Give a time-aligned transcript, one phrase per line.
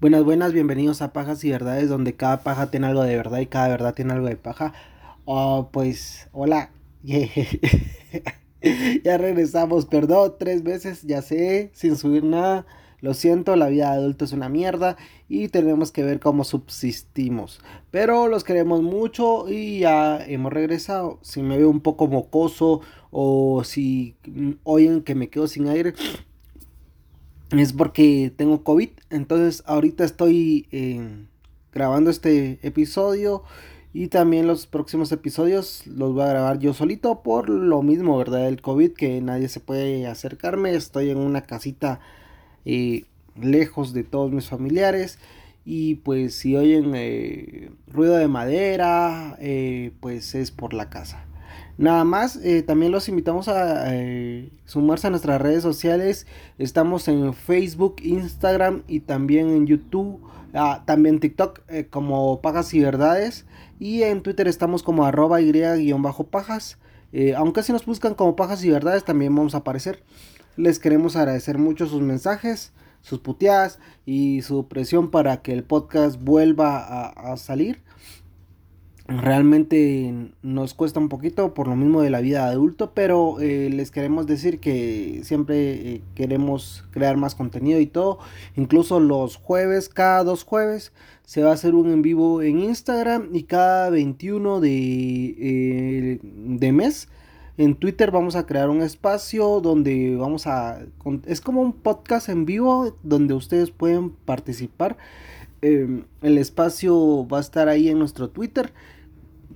[0.00, 3.46] Buenas, buenas, bienvenidos a Pajas y Verdades, donde cada paja tiene algo de verdad y
[3.46, 4.72] cada verdad tiene algo de paja.
[5.24, 6.70] Oh, pues, hola.
[7.02, 7.18] ya
[9.18, 12.64] regresamos, perdón, tres veces, ya sé, sin subir nada.
[13.00, 14.96] Lo siento, la vida de adulto es una mierda
[15.28, 17.60] y tenemos que ver cómo subsistimos.
[17.90, 21.18] Pero los queremos mucho y ya hemos regresado.
[21.22, 24.14] Si me veo un poco mocoso o si
[24.62, 25.94] oyen que me quedo sin aire,
[27.50, 28.90] es porque tengo COVID.
[29.10, 31.26] Entonces ahorita estoy eh,
[31.72, 33.42] grabando este episodio
[33.92, 38.48] y también los próximos episodios los voy a grabar yo solito por lo mismo, ¿verdad?
[38.48, 40.74] El COVID que nadie se puede acercarme.
[40.74, 42.00] Estoy en una casita
[42.64, 43.04] eh,
[43.40, 45.18] lejos de todos mis familiares.
[45.64, 49.38] Y pues si oyen eh, ruido de madera,
[50.00, 51.27] pues es por la casa.
[51.78, 56.26] Nada más, eh, también los invitamos a eh, sumarse a nuestras redes sociales.
[56.58, 60.20] Estamos en Facebook, Instagram y también en YouTube.
[60.52, 63.46] Ah, también TikTok eh, como Pajas y Verdades.
[63.78, 66.78] Y en Twitter estamos como arroba y-pajas.
[67.36, 70.02] aunque si nos buscan como Pajas y Verdades también vamos a aparecer.
[70.56, 76.20] Les queremos agradecer mucho sus mensajes, sus puteadas y su presión para que el podcast
[76.20, 77.86] vuelva a salir
[79.08, 83.70] realmente nos cuesta un poquito por lo mismo de la vida de adulto, pero eh,
[83.72, 88.18] les queremos decir que siempre eh, queremos crear más contenido y todo.
[88.54, 90.92] Incluso los jueves, cada dos jueves,
[91.24, 96.72] se va a hacer un en vivo en Instagram y cada 21 de, eh, de
[96.72, 97.08] mes.
[97.56, 100.80] En Twitter vamos a crear un espacio donde vamos a...
[101.26, 104.96] Es como un podcast en vivo donde ustedes pueden participar.
[105.62, 108.70] el espacio va a estar ahí en nuestro Twitter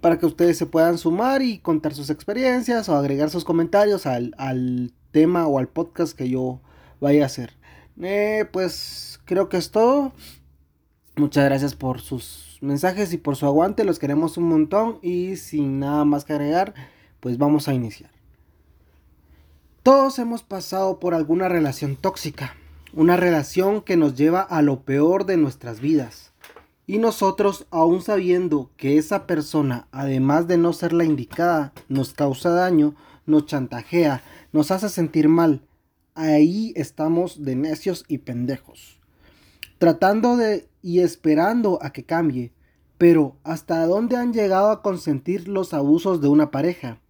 [0.02, 4.92] para que ustedes se puedan sumar y contar sus experiencias o agregar sus comentarios al,
[5.12, 6.60] tema o al podcast que yo
[7.00, 7.52] vaya a hacer.
[8.00, 10.12] Eh, pues creo que es todo.
[11.16, 13.84] Muchas gracias por sus mensajes y por su aguante.
[13.84, 16.74] Los queremos un montón y sin nada más que agregar,
[17.20, 18.10] pues vamos a iniciar.
[19.84, 22.56] Todos hemos pasado por alguna relación tóxica,
[22.92, 26.31] una relación que nos lleva a lo peor de nuestras vidas
[26.86, 32.50] y nosotros, aún sabiendo que esa persona, además de no ser la indicada, nos causa
[32.50, 32.94] daño,
[33.24, 34.22] nos chantajea,
[34.52, 35.62] nos hace sentir mal,
[36.14, 39.00] ahí estamos de necios y pendejos.
[39.78, 42.52] Tratando de y esperando a que cambie.
[42.98, 47.00] Pero ¿hasta dónde han llegado a consentir los abusos de una pareja?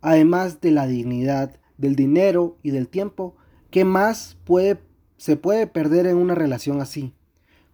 [0.00, 3.36] Además de la dignidad, del dinero y del tiempo,
[3.70, 4.80] ¿qué más puede,
[5.16, 7.12] se puede perder en una relación así?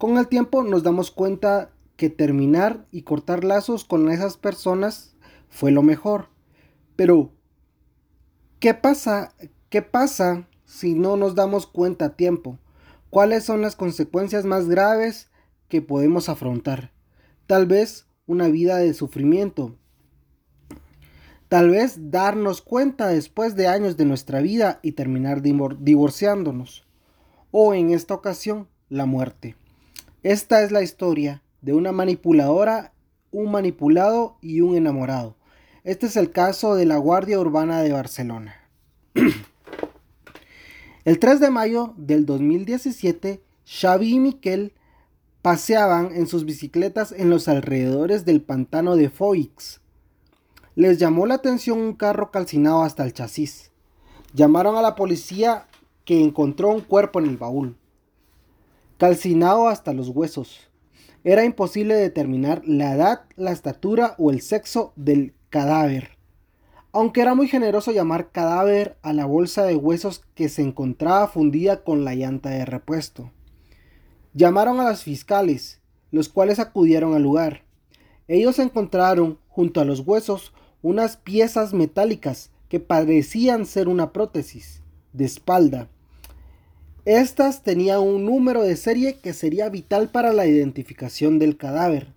[0.03, 5.15] Con el tiempo nos damos cuenta que terminar y cortar lazos con esas personas
[5.49, 6.27] fue lo mejor.
[6.97, 7.31] Pero,
[8.59, 9.33] ¿qué pasa?
[9.69, 12.59] ¿Qué pasa si no nos damos cuenta a tiempo?
[13.11, 15.31] ¿Cuáles son las consecuencias más graves
[15.69, 16.91] que podemos afrontar?
[17.47, 19.77] Tal vez una vida de sufrimiento.
[21.47, 26.89] Tal vez darnos cuenta después de años de nuestra vida y terminar divorciándonos.
[27.53, 29.62] O en esta ocasión, la muerte.
[30.23, 32.93] Esta es la historia de una manipuladora,
[33.33, 35.35] un manipulado y un enamorado.
[35.83, 38.55] Este es el caso de la Guardia Urbana de Barcelona.
[41.05, 44.75] el 3 de mayo del 2017, Xavi y Miquel
[45.43, 49.81] paseaban en sus bicicletas en los alrededores del pantano de Foix.
[50.77, 53.73] Les llamó la atención un carro calcinado hasta el chasis.
[54.35, 55.67] Llamaron a la policía
[56.05, 57.77] que encontró un cuerpo en el baúl
[59.03, 60.71] calcinado hasta los huesos.
[61.25, 66.11] Era imposible determinar la edad, la estatura o el sexo del cadáver.
[66.93, 71.83] Aunque era muy generoso llamar cadáver a la bolsa de huesos que se encontraba fundida
[71.83, 73.33] con la llanta de repuesto.
[74.35, 75.81] Llamaron a los fiscales,
[76.13, 77.65] los cuales acudieron al lugar.
[78.29, 84.81] Ellos encontraron junto a los huesos unas piezas metálicas que parecían ser una prótesis
[85.13, 85.89] de espalda
[87.05, 92.15] estas tenían un número de serie que sería vital para la identificación del cadáver.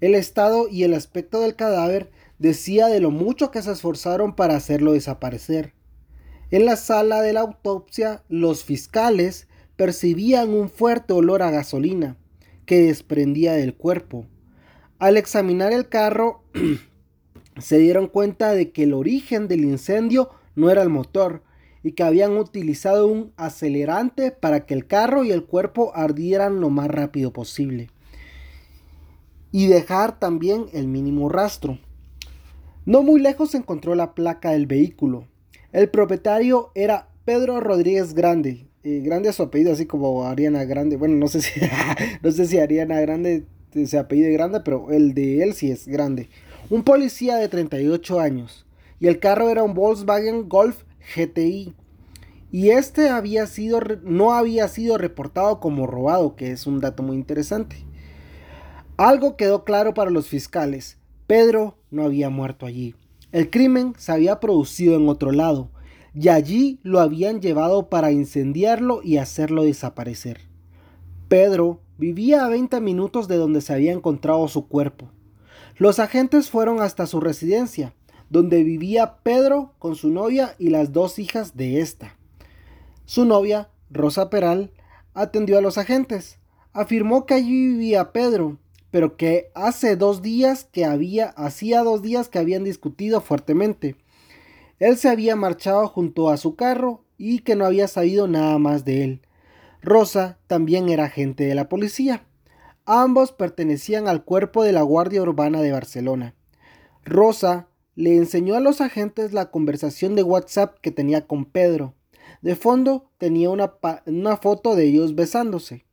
[0.00, 4.56] El estado y el aspecto del cadáver decía de lo mucho que se esforzaron para
[4.56, 5.74] hacerlo desaparecer.
[6.50, 12.16] En la sala de la autopsia, los fiscales percibían un fuerte olor a gasolina
[12.64, 14.26] que desprendía del cuerpo.
[14.98, 16.42] Al examinar el carro,
[17.58, 21.42] se dieron cuenta de que el origen del incendio no era el motor,
[21.86, 26.68] y que habían utilizado un acelerante para que el carro y el cuerpo ardieran lo
[26.68, 27.90] más rápido posible.
[29.52, 31.78] Y dejar también el mínimo rastro.
[32.86, 35.28] No muy lejos se encontró la placa del vehículo.
[35.70, 40.96] El propietario era Pedro Rodríguez Grande, eh, Grande su apellido, así como Ariana Grande.
[40.96, 41.60] Bueno, no sé si,
[42.20, 46.28] no sé si Ariana Grande se apellide Grande, pero el de él sí es grande.
[46.68, 48.66] Un policía de 38 años.
[48.98, 50.82] Y el carro era un Volkswagen Golf
[51.14, 51.74] GTI.
[52.50, 57.16] Y este había sido, no había sido reportado como robado, que es un dato muy
[57.16, 57.84] interesante.
[58.96, 60.98] Algo quedó claro para los fiscales.
[61.26, 62.94] Pedro no había muerto allí.
[63.32, 65.70] El crimen se había producido en otro lado,
[66.14, 70.40] y allí lo habían llevado para incendiarlo y hacerlo desaparecer.
[71.28, 75.10] Pedro vivía a 20 minutos de donde se había encontrado su cuerpo.
[75.76, 77.92] Los agentes fueron hasta su residencia,
[78.30, 82.16] donde vivía Pedro con su novia y las dos hijas de esta.
[83.04, 84.72] Su novia, Rosa Peral,
[85.14, 86.38] atendió a los agentes.
[86.72, 88.58] Afirmó que allí vivía Pedro
[88.96, 93.96] pero que hace dos días que había, hacía dos días que habían discutido fuertemente.
[94.78, 98.86] Él se había marchado junto a su carro y que no había sabido nada más
[98.86, 99.22] de él.
[99.82, 102.24] Rosa también era agente de la policía.
[102.86, 106.34] Ambos pertenecían al cuerpo de la Guardia Urbana de Barcelona.
[107.04, 111.94] Rosa le enseñó a los agentes la conversación de WhatsApp que tenía con Pedro.
[112.42, 115.86] De fondo tenía una, foto de ellos besándose.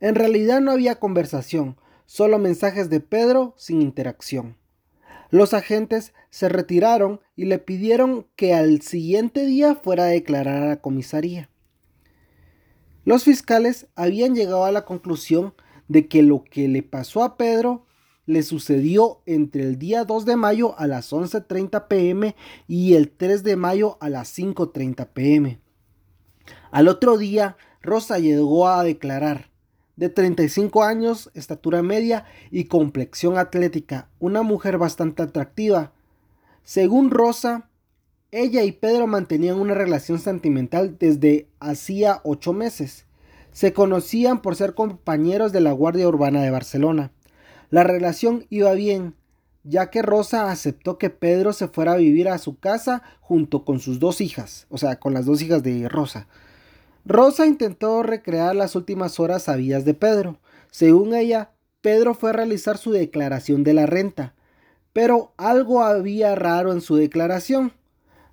[0.00, 4.56] En realidad no había conversación, solo mensajes de Pedro sin interacción.
[5.30, 10.68] Los agentes se retiraron y le pidieron que al siguiente día fuera a declarar a
[10.68, 11.48] la comisaría.
[13.04, 15.54] Los fiscales habían llegado a la conclusión
[15.86, 17.85] de que lo que le pasó a Pedro
[18.26, 22.36] le sucedió entre el día 2 de mayo a las 11.30 pm
[22.68, 25.60] y el 3 de mayo a las 5.30 pm.
[26.70, 29.50] Al otro día, Rosa llegó a declarar
[29.96, 35.92] de 35 años, estatura media y complexión atlética, una mujer bastante atractiva.
[36.64, 37.70] Según Rosa,
[38.30, 43.06] ella y Pedro mantenían una relación sentimental desde hacía ocho meses.
[43.52, 47.12] Se conocían por ser compañeros de la Guardia Urbana de Barcelona.
[47.70, 49.14] La relación iba bien,
[49.64, 53.80] ya que Rosa aceptó que Pedro se fuera a vivir a su casa junto con
[53.80, 56.28] sus dos hijas, o sea, con las dos hijas de Rosa.
[57.04, 60.38] Rosa intentó recrear las últimas horas sabidas de Pedro.
[60.70, 64.34] Según ella, Pedro fue a realizar su declaración de la renta,
[64.92, 67.72] pero algo había raro en su declaración.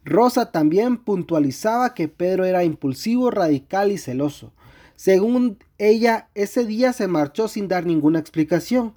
[0.06, 4.52] Rosa también puntualizaba que Pedro era impulsivo, radical y celoso.
[4.96, 8.96] Según ella, ese día se marchó sin dar ninguna explicación.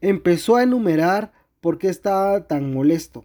[0.00, 3.24] Empezó a enumerar por qué estaba tan molesto.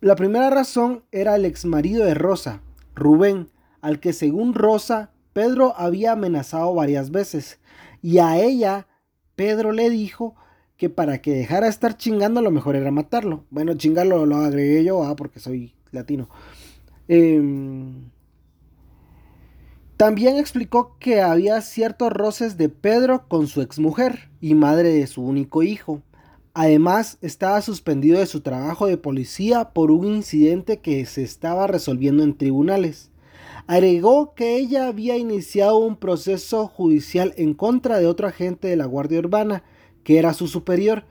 [0.00, 2.60] La primera razón era el exmarido de Rosa,
[2.94, 3.48] Rubén,
[3.80, 7.58] al que según Rosa, Pedro había amenazado varias veces,
[8.02, 8.86] y a ella
[9.34, 10.34] Pedro le dijo
[10.76, 13.44] que para que dejara de estar chingando lo mejor era matarlo.
[13.50, 16.28] Bueno, chingarlo lo agregué yo, ah, porque soy latino.
[17.08, 18.10] Em,
[19.96, 25.22] también explicó que había ciertos roces de Pedro con su exmujer y madre de su
[25.22, 26.02] único hijo.
[26.52, 32.22] Además, estaba suspendido de su trabajo de policía por un incidente que se estaba resolviendo
[32.22, 33.10] en tribunales.
[33.66, 38.84] Agregó que ella había iniciado un proceso judicial en contra de otro agente de la
[38.84, 39.64] Guardia Urbana,
[40.04, 41.04] que era su superior,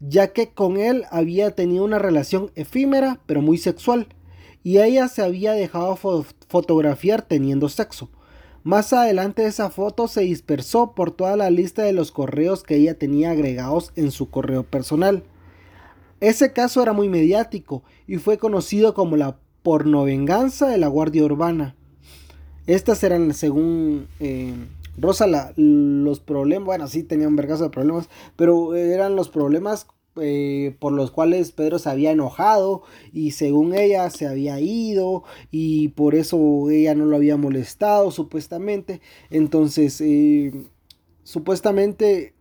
[0.00, 4.06] ya que con él había tenido una relación efímera pero muy sexual,
[4.62, 5.96] y ella se había dejado
[6.48, 8.10] fotografiar teniendo sexo.
[8.64, 12.98] Más adelante esa foto se dispersó por toda la lista de los correos que ella
[12.98, 15.22] tenía agregados en su correo personal.
[16.20, 21.76] Ese caso era muy mediático y fue conocido como la pornovenganza de la Guardia Urbana.
[22.66, 24.52] Estas eran, según eh,
[24.98, 29.86] Rosa, los problemas, bueno, sí tenía un vergazo de problemas, pero eran los problemas
[30.20, 32.82] eh, por los cuales Pedro se había enojado
[33.12, 39.00] y según ella se había ido y por eso ella no lo había molestado supuestamente.
[39.30, 40.52] Entonces, eh,
[41.22, 42.34] supuestamente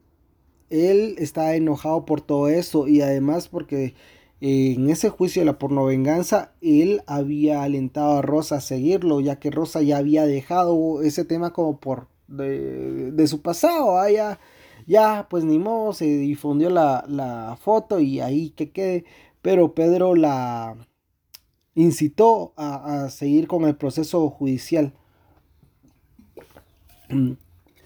[0.69, 3.95] él estaba enojado por todo eso y además porque
[4.39, 9.49] en ese juicio de la pornovenganza, él había alentado a Rosa a seguirlo, ya que
[9.49, 13.97] Rosa ya había dejado ese tema como por de, su pasado.
[13.97, 14.39] Ah,
[14.87, 19.05] ya, pues ni modo, se difundió la, foto y ahí que quede.
[19.41, 20.77] Pero Pedro la
[21.75, 24.93] incitó a, seguir con el proceso judicial.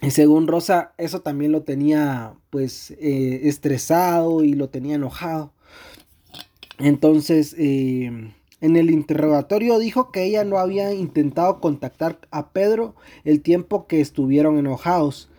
[0.01, 5.53] Y según Rosa, eso también lo tenía pues eh, estresado y lo tenía enojado.
[6.77, 8.31] Entonces, eh,
[8.61, 14.01] en el interrogatorio dijo que ella no había intentado contactar a Pedro el tiempo que
[14.01, 15.30] estuvieron enojados.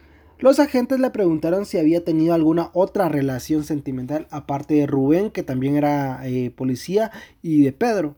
[0.42, 5.44] Los agentes le preguntaron si había tenido alguna otra relación sentimental aparte de Rubén, que
[5.44, 8.16] también era eh, policía, y de Pedro.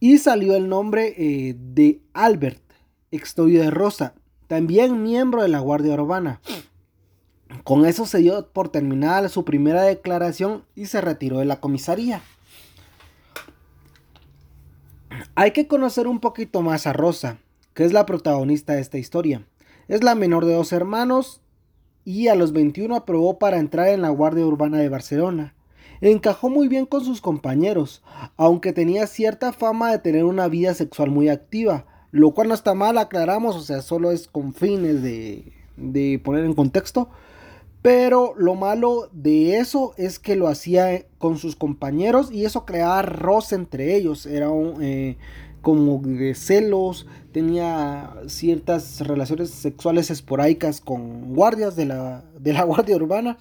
[0.00, 2.60] Y salió el nombre eh, de Albert,
[3.12, 4.14] extovio de Rosa,
[4.48, 6.40] también miembro de la Guardia Urbana.
[7.62, 12.22] Con eso se dio por terminada su primera declaración y se retiró de la comisaría.
[15.36, 17.38] Hay que conocer un poquito más a Rosa,
[17.72, 19.46] que es la protagonista de esta historia.
[19.88, 21.40] Es la menor de dos hermanos
[22.04, 25.54] y a los 21 aprobó para entrar en la Guardia Urbana de Barcelona.
[26.00, 28.02] Encajó muy bien con sus compañeros,
[28.36, 32.74] aunque tenía cierta fama de tener una vida sexual muy activa, lo cual no está
[32.74, 37.08] mal, aclaramos, o sea, solo es con fines de, de poner en contexto.
[37.80, 43.02] Pero lo malo de eso es que lo hacía con sus compañeros y eso creaba
[43.02, 44.26] roce entre ellos.
[44.26, 45.18] Era un, eh,
[45.66, 52.94] como de celos, tenía ciertas relaciones sexuales esporádicas con guardias de la, de la guardia
[52.94, 53.36] urbana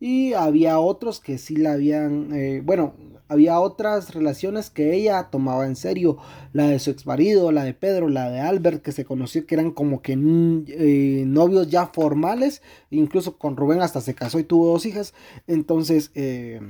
[0.00, 2.94] y había otros que sí la habían, eh, bueno,
[3.28, 6.18] había otras relaciones que ella tomaba en serio,
[6.52, 9.54] la de su ex marido, la de Pedro, la de Albert, que se conoció que
[9.54, 14.66] eran como que eh, novios ya formales, incluso con Rubén hasta se casó y tuvo
[14.66, 15.14] dos hijas,
[15.46, 16.60] entonces, eh,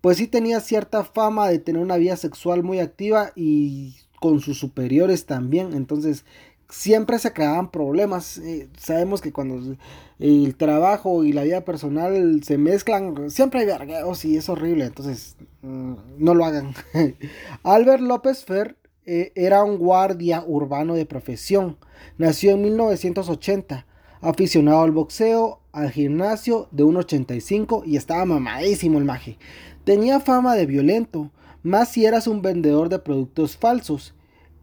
[0.00, 4.58] pues sí tenía cierta fama de tener una vida sexual muy activa y con sus
[4.58, 6.24] superiores también, entonces
[6.70, 8.38] siempre se creaban problemas.
[8.38, 9.76] Eh, sabemos que cuando
[10.18, 14.84] el trabajo y la vida personal se mezclan, siempre hay vergueos y es horrible.
[14.84, 16.74] Entonces, mm, no lo hagan.
[17.62, 21.76] Albert López Fer eh, era un guardia urbano de profesión.
[22.18, 23.86] Nació en 1980.
[24.22, 29.38] Aficionado al boxeo, al gimnasio de 1,85 y estaba mamadísimo el maje.
[29.84, 31.30] Tenía fama de violento,
[31.62, 34.14] más si eras un vendedor de productos falsos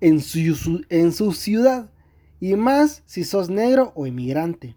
[0.02, 1.90] en su, en su ciudad
[2.40, 4.76] y más si sos negro o inmigrante.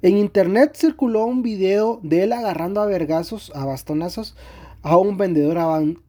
[0.00, 4.36] En internet circuló un video de él agarrando a vergazos, a bastonazos,
[4.82, 5.58] a un vendedor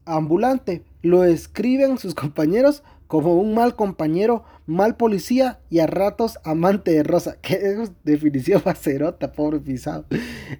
[0.04, 0.84] ambulante.
[1.02, 7.02] Lo escriben sus compañeros como un mal compañero, mal policía y a ratos amante de
[7.02, 7.38] Rosa.
[7.42, 10.04] Que definición facerota, pobre pisado.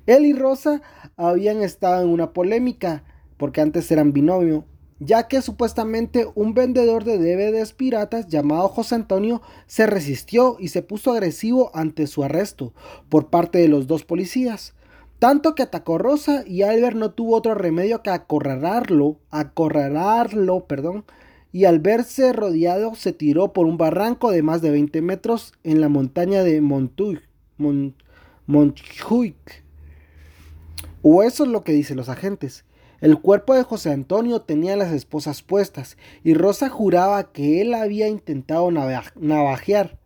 [0.06, 0.82] Él y Rosa
[1.16, 3.04] habían estado en una polémica
[3.40, 4.66] porque antes eran binomio
[5.00, 10.82] ya que supuestamente un vendedor de DVDs piratas llamado José Antonio se resistió y se
[10.82, 12.74] puso agresivo ante su arresto
[13.08, 14.74] por parte de los dos policías.
[15.18, 21.04] Tanto que atacó Rosa y Albert no tuvo otro remedio que acorralarlo, acorralarlo, perdón,
[21.50, 25.80] y al verse rodeado se tiró por un barranco de más de 20 metros en
[25.80, 27.20] la montaña de Montuy,
[28.46, 29.64] Montjuic.
[31.02, 32.64] O eso es lo que dicen los agentes.
[33.00, 38.08] El cuerpo de José Antonio tenía las esposas puestas y Rosa juraba que él había
[38.08, 39.98] intentado navajear,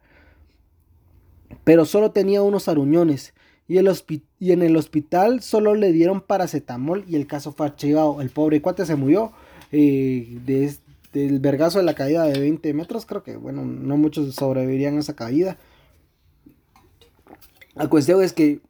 [1.64, 3.34] pero solo tenía unos aruñones
[3.66, 8.20] y, en el hospital solo le dieron paracetamol y el caso fue archivado.
[8.20, 9.32] El pobre cuate se murió
[9.72, 10.38] eh,
[11.12, 13.06] del vergazo de la caída de 20 metros.
[13.06, 15.56] Creo que, bueno, no muchos sobrevivirían a esa caída.
[17.74, 18.60] La cuestión es que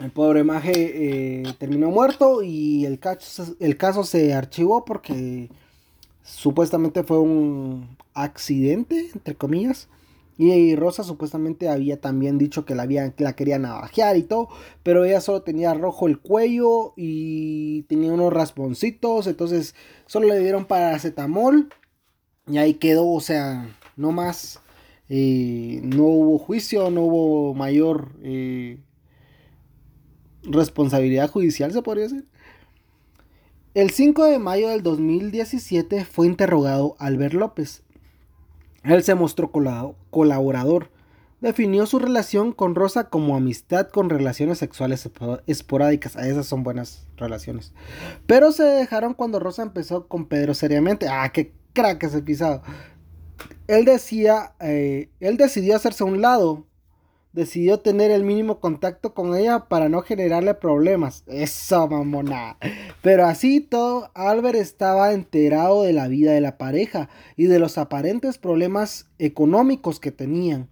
[0.00, 5.50] el pobre Maje eh, terminó muerto y el caso, el caso se archivó porque
[6.22, 9.88] supuestamente fue un accidente, entre comillas.
[10.38, 14.48] Y Rosa supuestamente había también dicho que la, había, la quería navajear y todo,
[14.82, 19.74] pero ella solo tenía rojo el cuello y tenía unos rasponcitos, entonces
[20.06, 21.68] solo le dieron paracetamol
[22.46, 24.62] y ahí quedó, o sea, no más,
[25.10, 28.78] eh, no hubo juicio, no hubo mayor eh,
[30.42, 32.26] responsabilidad judicial, se podría decir.
[33.74, 37.84] El 5 de mayo del 2017 fue interrogado Albert López.
[38.82, 39.52] Él se mostró
[40.10, 40.90] colaborador.
[41.40, 45.08] Definió su relación con Rosa como amistad con relaciones sexuales
[45.46, 46.16] esporádicas.
[46.16, 47.72] Esas son buenas relaciones.
[48.26, 51.08] Pero se dejaron cuando Rosa empezó con Pedro seriamente.
[51.08, 52.62] Ah, qué crack ese pisado.
[53.68, 56.66] Él decía, eh, él decidió hacerse a un lado
[57.32, 61.24] decidió tener el mínimo contacto con ella para no generarle problemas.
[61.26, 62.56] Eso, mamona.
[63.02, 67.78] Pero así todo, Albert estaba enterado de la vida de la pareja y de los
[67.78, 70.68] aparentes problemas económicos que tenían.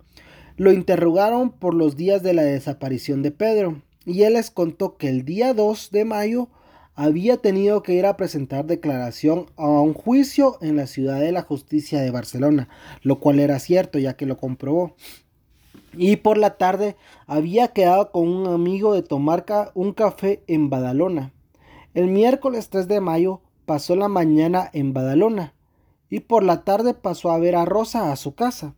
[0.57, 5.09] Lo interrogaron por los días de la desaparición de Pedro y él les contó que
[5.09, 6.49] el día 2 de mayo
[6.97, 11.43] había tenido que ir a presentar declaración a un juicio en la ciudad de la
[11.43, 12.69] justicia de Barcelona,
[13.03, 14.97] lo cual era cierto ya que lo comprobó.
[15.99, 21.33] Y por la tarde había quedado con un amigo de tomar un café en Badalona.
[21.93, 25.55] El miércoles 3 de mayo pasó la mañana en Badalona
[26.09, 28.75] y por la tarde pasó a ver a Rosa a su casa.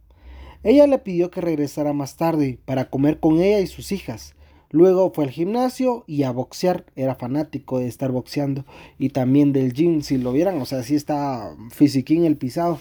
[0.62, 4.34] Ella le pidió que regresara más tarde para comer con ella y sus hijas.
[4.70, 6.86] Luego fue al gimnasio y a boxear.
[6.96, 8.64] Era fanático de estar boxeando.
[8.98, 10.60] Y también del gym, si lo vieran.
[10.60, 12.78] O sea, sí está fisiquín el pisado.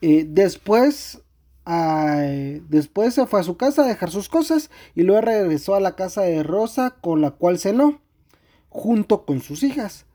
[0.00, 1.22] Eh, después,
[1.64, 4.70] después se fue a su casa a dejar sus cosas.
[4.94, 8.00] Y luego regresó a la casa de Rosa con la cual cenó.
[8.68, 10.06] Junto con sus hijas.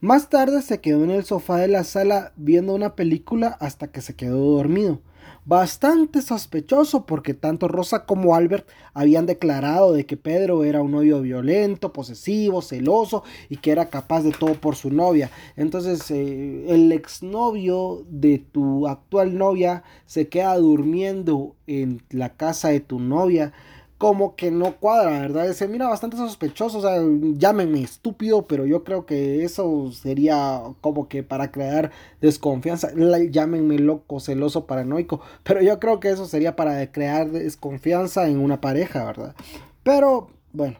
[0.00, 4.02] Más tarde se quedó en el sofá de la sala viendo una película hasta que
[4.02, 5.00] se quedó dormido
[5.44, 11.20] bastante sospechoso porque tanto Rosa como Albert habían declarado de que Pedro era un novio
[11.20, 15.30] violento, posesivo, celoso y que era capaz de todo por su novia.
[15.56, 22.80] Entonces eh, el exnovio de tu actual novia se queda durmiendo en la casa de
[22.80, 23.52] tu novia
[23.98, 25.52] como que no cuadra, ¿verdad?
[25.52, 27.00] Se mira bastante sospechoso, o sea,
[27.36, 32.90] llámenme estúpido, pero yo creo que eso sería como que para crear desconfianza,
[33.30, 38.60] llámenme loco, celoso, paranoico, pero yo creo que eso sería para crear desconfianza en una
[38.60, 39.34] pareja, ¿verdad?
[39.82, 40.78] Pero bueno,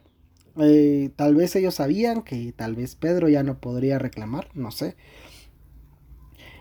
[0.59, 4.95] eh, tal vez ellos sabían que tal vez Pedro ya no podría reclamar, no sé.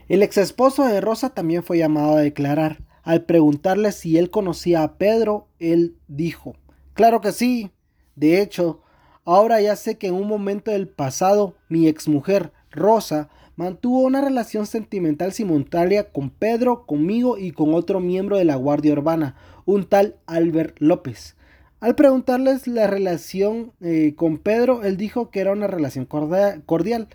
[0.09, 2.79] El ex esposo de Rosa también fue llamado a declarar.
[3.05, 6.57] Al preguntarle si él conocía a Pedro, él dijo,
[6.95, 7.71] claro que sí.
[8.17, 8.81] De hecho,
[9.25, 14.67] ahora ya sé que en un momento del pasado mi exmujer, Rosa, mantuvo una relación
[14.67, 20.17] sentimental simultánea con Pedro, conmigo y con otro miembro de la Guardia Urbana, un tal
[20.27, 21.37] Albert López.
[21.81, 27.09] Al preguntarles la relación eh, con Pedro, él dijo que era una relación cordial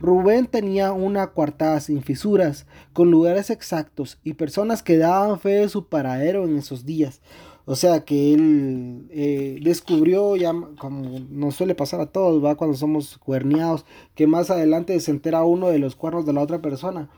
[0.00, 5.68] Rubén tenía una coartada sin fisuras, con lugares exactos y personas que daban fe de
[5.68, 7.20] su paradero en esos días.
[7.64, 12.76] O sea que él eh, descubrió, ya como nos suele pasar a todos, va cuando
[12.76, 13.84] somos cuerneados,
[14.16, 17.08] que más adelante se entera uno de los cuernos de la otra persona.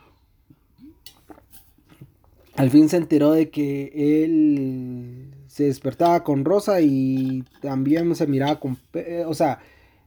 [2.56, 8.60] Al fin se enteró de que él se despertaba con Rosa y también se miraba
[8.60, 8.78] con...
[9.26, 9.60] O sea,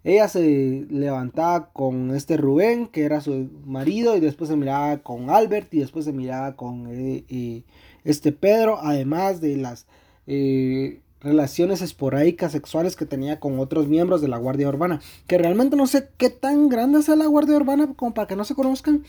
[0.03, 5.29] ella se levantaba con este Rubén, que era su marido, y después se miraba con
[5.29, 7.63] Albert, y después se miraba con eh, eh,
[8.03, 9.85] este Pedro, además de las
[10.27, 15.01] eh, relaciones esporádicas sexuales que tenía con otros miembros de la Guardia Urbana.
[15.27, 18.45] Que realmente no sé qué tan grande es la Guardia Urbana como para que no
[18.45, 19.03] se conozcan,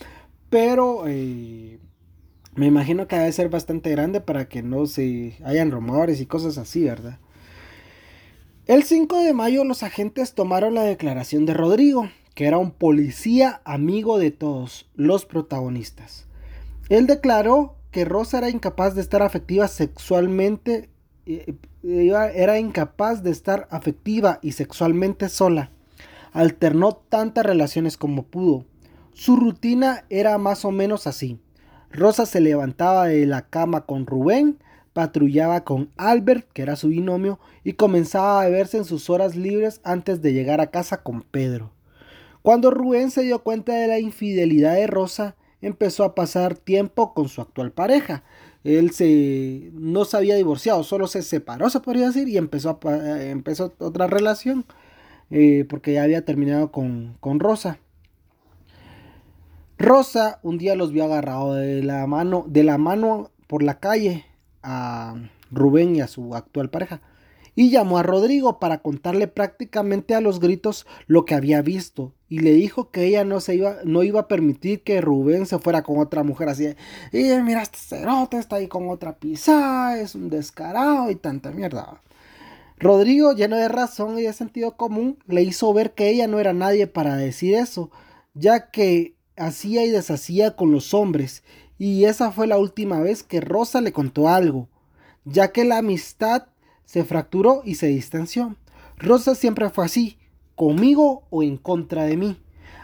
[0.51, 6.27] pero me imagino que debe ser bastante grande para que no se hayan rumores y
[6.27, 7.21] cosas así, ¿verdad?
[8.69, 13.63] El 5 de mayo los agentes tomaron la declaración de Rodrigo, que era un policía
[13.65, 16.27] amigo de todos los protagonistas.
[16.91, 20.91] Él declaró que Rosa era incapaz de estar afectiva sexualmente,
[21.25, 25.71] eh, era incapaz de estar afectiva y sexualmente sola.
[26.35, 28.67] Alternó tantas relaciones como pudo.
[29.15, 31.41] Su rutina era más o menos así.
[31.91, 34.59] Rosa se levantaba de la cama con Rubén,
[34.99, 39.81] patrullaba con Albert, que era su binomio, y comenzaba a verse en sus horas libres
[39.85, 41.71] antes de llegar a casa con Pedro.
[42.43, 47.29] Cuando Rubén se dio cuenta de la infidelidad de Rosa, empezó a pasar tiempo con
[47.29, 48.25] su actual pareja.
[48.65, 53.31] Él se no se había divorciado, solo se separó, se podría decir, y empezó, eh,
[53.31, 54.65] empezó otra relación,
[55.31, 57.79] eh, porque ya había terminado con, con Rosa.
[59.79, 64.25] Rosa un día los vio agarrado de la mano, de la mano por la calle
[64.69, 65.15] a
[65.51, 67.01] Rubén y a su actual pareja.
[67.55, 72.15] Y llamó a Rodrigo para contarle prácticamente a los gritos lo que había visto.
[72.29, 75.59] Y le dijo que ella no, se iba, no iba a permitir que Rubén se
[75.59, 76.69] fuera con otra mujer así.
[77.13, 82.01] Y mira, este cerote está ahí con otra pisada, es un descarado y tanta mierda.
[82.77, 86.53] Rodrigo, lleno de razón y de sentido común, le hizo ver que ella no era
[86.53, 87.91] nadie para decir eso,
[88.35, 91.43] ya que hacía y deshacía con los hombres
[91.79, 94.69] y esa fue la última vez que Rosa le contó algo,
[95.25, 96.47] ya que la amistad
[96.85, 98.57] se fracturó y se distanció.
[98.97, 100.19] Rosa siempre fue así,
[100.57, 102.37] conmigo o en contra de mí.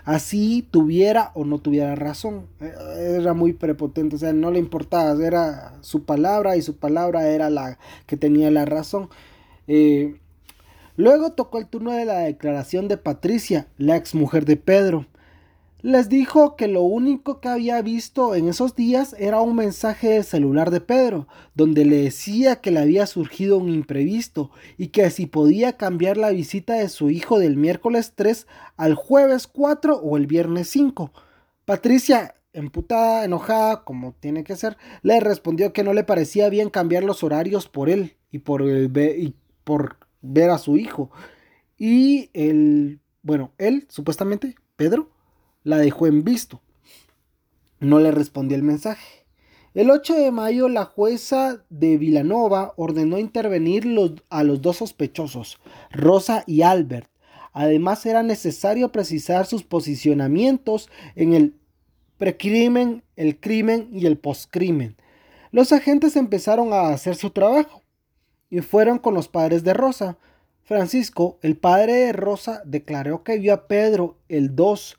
[0.04, 2.46] Así tuviera o no tuviera razón.
[2.60, 7.28] Eh, era muy prepotente, o sea, no le importaba, era su palabra y su palabra
[7.28, 9.08] era la que tenía la razón.
[9.66, 10.20] Eh,
[10.96, 15.06] luego tocó el turno de la declaración de Patricia, la ex mujer de Pedro
[15.84, 20.22] les dijo que lo único que había visto en esos días era un mensaje de
[20.22, 25.26] celular de Pedro, donde le decía que le había surgido un imprevisto y que si
[25.26, 28.46] podía cambiar la visita de su hijo del miércoles 3
[28.78, 31.12] al jueves 4 o el viernes 5.
[31.66, 37.04] Patricia, emputada, enojada, como tiene que ser, le respondió que no le parecía bien cambiar
[37.04, 41.10] los horarios por él y por, y por ver a su hijo.
[41.76, 45.10] Y el, bueno, él, supuestamente, Pedro,
[45.64, 46.60] la dejó en visto.
[47.80, 49.24] No le respondió el mensaje.
[49.74, 53.84] El 8 de mayo la jueza de Vilanova ordenó intervenir
[54.30, 55.58] a los dos sospechosos,
[55.90, 57.10] Rosa y Albert.
[57.52, 61.56] Además era necesario precisar sus posicionamientos en el
[62.18, 64.96] precrimen, el crimen y el postcrimen.
[65.50, 67.82] Los agentes empezaron a hacer su trabajo
[68.50, 70.18] y fueron con los padres de Rosa.
[70.62, 74.98] Francisco, el padre de Rosa, declaró que vio a Pedro el 2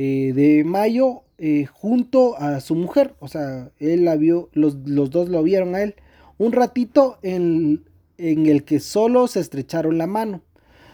[0.00, 5.28] eh, de mayo eh, junto a su mujer, o sea, él la vio, los, dos
[5.28, 5.96] lo vieron a él,
[6.38, 7.82] un ratito en,
[8.16, 10.42] en el que solo se estrecharon la mano.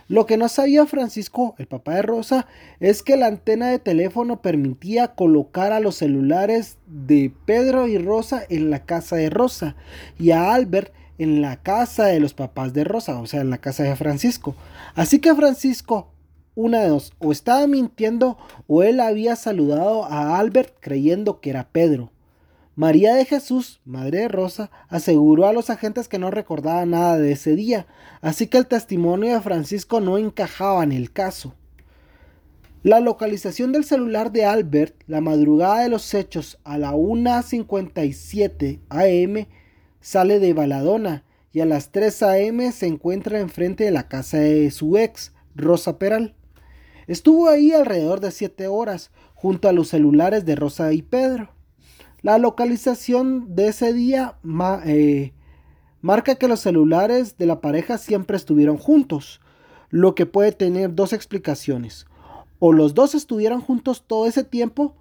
[0.09, 2.47] Lo que no sabía Francisco, el papá de Rosa,
[2.81, 8.43] es que la antena de teléfono permitía colocar a los celulares de Pedro y Rosa
[8.49, 9.77] en la casa de Rosa
[10.19, 13.59] y a Albert en la casa de los papás de Rosa, o sea, en la
[13.59, 14.57] casa de Francisco.
[14.95, 16.14] Así que Francisco
[16.55, 21.69] una de dos, o estaba mintiendo o él había saludado a Albert creyendo que era
[21.71, 22.13] Pedro.
[22.77, 27.33] María de Jesús, madre de Rosa, aseguró a los agentes que no recordaba nada de
[27.33, 27.87] ese día,
[28.21, 31.55] así que el testimonio de Francisco no encajaba en el caso.
[32.83, 39.47] La localización del celular de Albert, la madrugada de los hechos a la 1.57 am,
[40.01, 44.71] sale de Baladona y a las 3 am se encuentra enfrente de la casa de
[44.71, 46.35] su ex, Rosa Peral.
[47.07, 51.51] Estuvo ahí alrededor de siete horas, junto a los celulares de Rosa y Pedro.
[52.23, 54.39] La localización de ese día
[54.87, 55.35] eh,
[56.01, 59.43] marca que los celulares de la pareja siempre estuvieron juntos,
[59.91, 62.07] lo que puede tener dos explicaciones.
[62.59, 64.97] O los dos estuvieron juntos todo ese tiempo,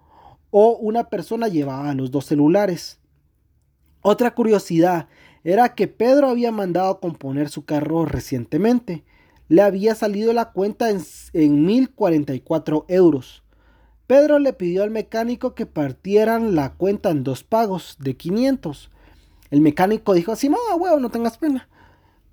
[0.52, 3.00] o una persona llevaba los dos celulares.
[4.02, 5.08] Otra curiosidad
[5.46, 9.06] era que Pedro había mandado a componer su carro recientemente
[9.54, 11.00] le había salido la cuenta en,
[11.34, 13.44] en 1044 euros.
[14.08, 18.89] Pedro le pidió al mecánico que partieran la cuenta en dos pagos de 500.
[19.52, 21.70] El mecánico dijo así, no, huevo, no tengas pena.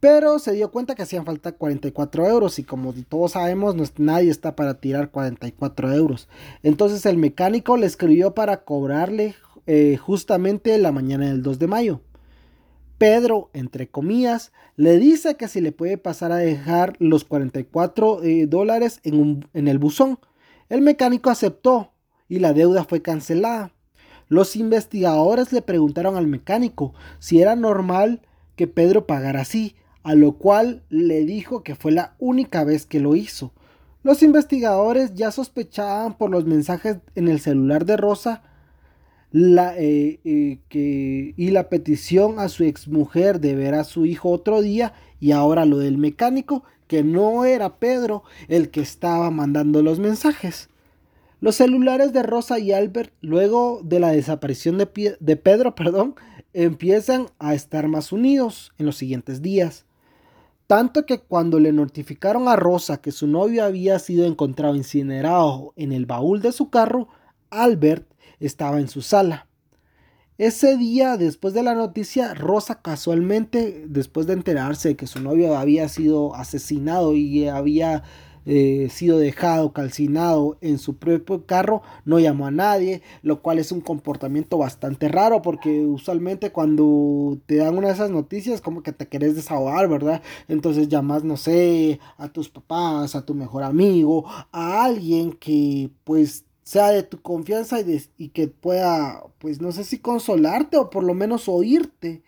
[0.01, 4.57] Pero se dio cuenta que hacían falta 44 euros y como todos sabemos, nadie está
[4.57, 6.27] para tirar 44 euros.
[6.63, 9.35] Entonces el mecánico le escribió para cobrarle
[9.67, 12.01] eh, justamente la mañana del 2 de mayo.
[13.01, 18.47] Pedro, entre comillas, le dice que si le puede pasar a dejar los 44 eh,
[18.47, 20.19] dólares en, en el buzón.
[20.69, 21.93] El mecánico aceptó
[22.29, 23.73] y la deuda fue cancelada.
[24.29, 28.21] Los investigadores le preguntaron al mecánico si era normal
[28.55, 33.01] que Pedro pagara así, a lo cual le dijo que fue la única vez que
[33.01, 33.55] lo hizo.
[34.03, 38.43] Los investigadores ya sospechaban por los mensajes en el celular de Rosa
[39.33, 44.31] la, eh, eh, que, y la petición a su exmujer de ver a su hijo
[44.31, 49.83] otro día y ahora lo del mecánico, que no era Pedro el que estaba mandando
[49.83, 50.69] los mensajes.
[51.41, 56.17] Los celulares de Rosa y Albert, luego de la desaparición de, de Pedro, perdón,
[56.53, 59.87] empiezan a estar más unidos en los siguientes días.
[60.67, 65.93] Tanto que cuando le notificaron a Rosa que su novio había sido encontrado incinerado en
[65.93, 67.09] el baúl de su carro,
[67.51, 68.07] Albert
[68.41, 69.47] estaba en su sala.
[70.39, 75.55] Ese día, después de la noticia, Rosa casualmente, después de enterarse de que su novio
[75.55, 78.03] había sido asesinado y había
[78.47, 83.71] eh, sido dejado calcinado en su propio carro, no llamó a nadie, lo cual es
[83.71, 88.93] un comportamiento bastante raro porque usualmente cuando te dan una de esas noticias como que
[88.93, 90.23] te querés desahogar, ¿verdad?
[90.49, 96.47] Entonces llamas, no sé, a tus papás, a tu mejor amigo, a alguien que pues
[96.71, 101.15] sea de tu confianza y, que pueda, pues no sé si consolarte o por lo
[101.15, 102.23] menos oírte.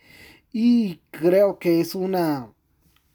[0.52, 2.50] Y creo que es una,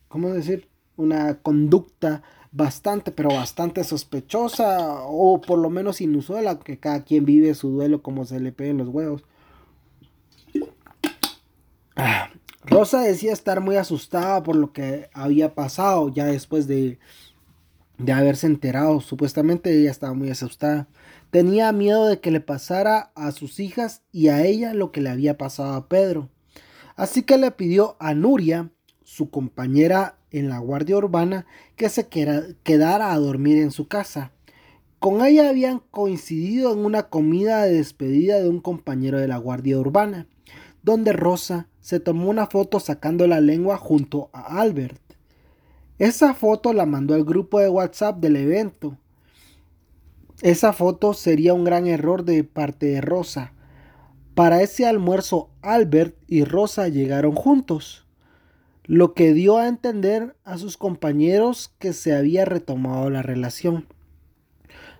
[0.08, 0.70] ¿cómo decir?
[0.96, 7.56] Una conducta bastante, pero bastante sospechosa o por lo menos inusual, que cada quien vive
[7.56, 9.26] su duelo como se le peguen los huevos.
[11.98, 12.30] Ah,
[12.64, 17.00] Rosa decía estar muy asustada por lo que había pasado ya después de,
[17.98, 19.02] de haberse enterado.
[19.02, 20.88] Supuestamente ella estaba muy asustada.
[21.30, 25.10] Tenía miedo de que le pasara a sus hijas y a ella lo que le
[25.10, 26.30] había pasado a Pedro.
[26.96, 28.72] Así que le pidió a Nuria,
[29.04, 34.32] su compañera en la guardia urbana, que se quedara a dormir en su casa.
[35.00, 39.78] Con ella habían coincidido en una comida de despedida de un compañero de la guardia
[39.78, 40.28] urbana,
[40.82, 45.02] donde Rosa se tomó una foto sacando la lengua junto a Albert.
[46.00, 48.98] Esa foto la mandó al grupo de WhatsApp del evento
[50.42, 53.54] esa foto sería un gran error de parte de Rosa.
[54.36, 58.06] Para ese almuerzo, Albert y Rosa llegaron juntos,
[58.84, 63.88] lo que dio a entender a sus compañeros que se había retomado la relación.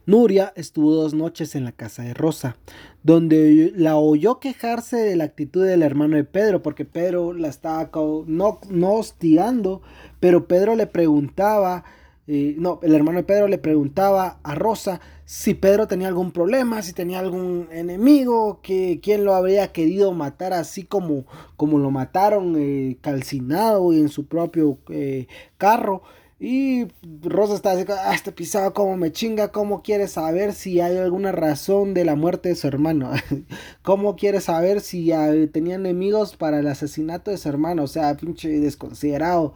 [0.08, 2.56] Nuria estuvo dos noches en la casa de Rosa,
[3.04, 7.92] donde la oyó quejarse de la actitud del hermano de Pedro, porque Pedro la estaba
[8.26, 9.82] no, no hostigando,
[10.20, 11.84] pero Pedro le preguntaba,
[12.28, 16.94] no, el hermano de Pedro le preguntaba a Rosa si Pedro tenía algún problema, si
[16.94, 21.26] tenía algún enemigo, que quién lo habría querido matar así como,
[21.58, 26.02] como lo mataron eh, calcinado y en su propio eh, carro.
[26.40, 26.88] Y
[27.24, 31.34] Rosa está así, ah, este pisado como me chinga, ¿cómo quiere saber si hay alguna
[31.34, 33.12] razón de la muerte de su hermano?
[33.82, 35.12] ¿Cómo quiere saber si
[35.52, 37.84] tenía enemigos para el asesinato de su hermano?
[37.84, 39.56] O sea, pinche desconsiderado.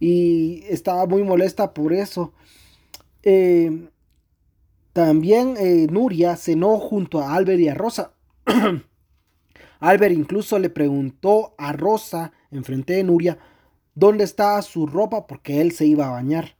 [0.00, 2.32] Y estaba muy molesta por eso.
[3.22, 3.88] Eh,
[4.92, 8.14] también eh, Nuria cenó junto a Albert y a Rosa.
[9.80, 13.38] Albert incluso le preguntó a Rosa, enfrente de Nuria,
[13.94, 16.56] dónde estaba su ropa porque él se iba a bañar.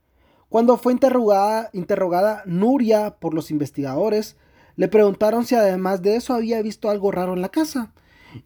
[0.48, 4.37] Cuando fue interrogada, interrogada Nuria por los investigadores,
[4.76, 7.92] le preguntaron si además de eso había visto algo raro en la casa.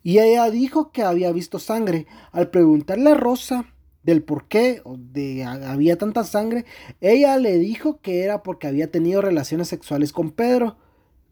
[0.02, 2.06] Y ella dijo que había visto sangre.
[2.32, 3.73] Al preguntarle a Rosa
[4.04, 6.64] del por qué de, había tanta sangre,
[7.00, 10.76] ella le dijo que era porque había tenido relaciones sexuales con Pedro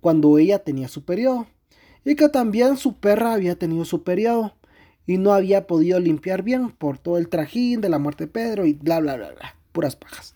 [0.01, 1.47] cuando ella tenía su periodo.
[2.05, 4.55] Y que también su perra había tenido su periodo
[5.07, 8.67] y no había podido limpiar bien por todo el trajín de la muerte de Pedro
[8.67, 10.35] y bla, bla, bla, bla, puras pajas.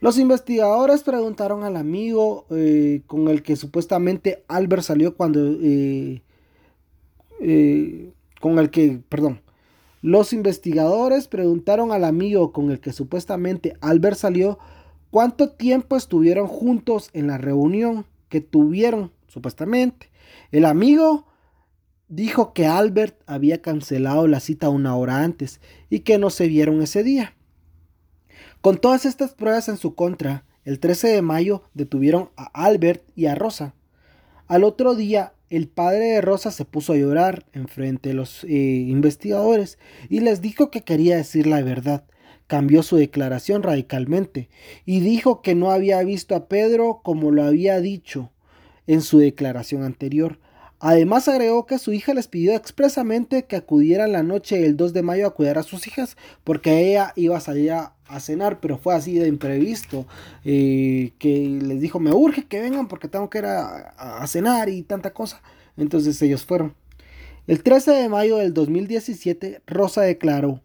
[0.00, 5.40] Los investigadores preguntaron al amigo eh, con el que supuestamente Albert salió cuando...
[5.60, 6.22] Eh,
[7.40, 9.41] eh, con el que, perdón,
[10.02, 14.58] los investigadores preguntaron al amigo con el que supuestamente Albert salió
[15.10, 20.10] cuánto tiempo estuvieron juntos en la reunión que tuvieron, supuestamente.
[20.50, 21.28] El amigo
[22.08, 26.82] dijo que Albert había cancelado la cita una hora antes y que no se vieron
[26.82, 27.34] ese día.
[28.60, 33.26] Con todas estas pruebas en su contra, el 13 de mayo detuvieron a Albert y
[33.26, 33.74] a Rosa.
[34.48, 38.48] Al otro día, el padre de Rosa se puso a llorar enfrente de los eh,
[38.48, 42.04] investigadores y les dijo que quería decir la verdad.
[42.46, 44.48] Cambió su declaración radicalmente
[44.86, 48.32] y dijo que no había visto a Pedro como lo había dicho
[48.86, 50.38] en su declaración anterior,
[50.84, 55.02] Además agregó que su hija les pidió expresamente que acudieran la noche del 2 de
[55.02, 58.94] mayo a cuidar a sus hijas porque ella iba a salir a, cenar, pero fue
[58.94, 60.06] así de imprevisto,
[60.44, 64.82] eh, que les dijo me urge que vengan porque tengo que ir a, cenar y
[64.82, 65.42] tanta cosa.
[65.76, 66.74] Entonces ellos fueron.
[67.46, 70.62] El 13 de mayo del 2017, Rosa declaró,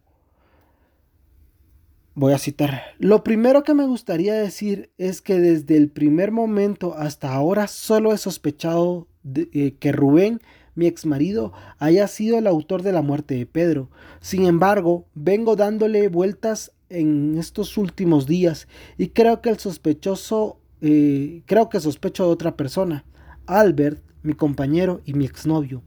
[2.14, 6.94] voy a citar, lo primero que me gustaría decir es que desde el primer momento
[6.96, 10.40] hasta ahora solo he sospechado eh, que Rubén,
[10.74, 13.90] mi ex marido, haya sido el autor de la muerte de Pedro.
[14.20, 21.42] Sin embargo, vengo dándole vueltas en estos últimos días y creo que el sospechoso, eh,
[21.46, 23.04] creo que sospecho de otra persona,
[23.46, 25.82] Albert, mi compañero y mi exnovio.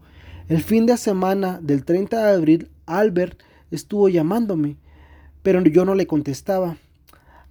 [0.47, 3.39] El fin de semana del 30 de abril, Albert
[3.71, 4.77] estuvo llamándome,
[5.43, 6.77] pero yo no le contestaba.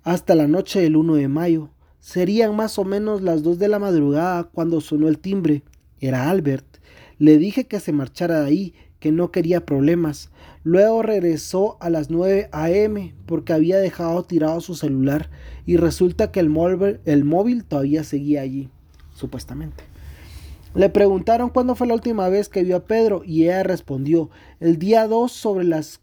[0.02, 1.70] Hasta la noche del 1 de mayo.
[2.00, 5.62] Serían más o menos las 2 de la madrugada cuando sonó el timbre
[6.00, 6.78] era Albert.
[7.18, 10.30] Le dije que se marchara de ahí, que no quería problemas.
[10.62, 13.14] Luego regresó a las 9 a.m.
[13.26, 15.30] porque había dejado tirado su celular
[15.64, 18.68] y resulta que el móvil, el móvil todavía seguía allí,
[19.14, 19.84] supuestamente.
[20.74, 24.78] Le preguntaron cuándo fue la última vez que vio a Pedro y ella respondió el
[24.78, 26.00] día 2 sobre las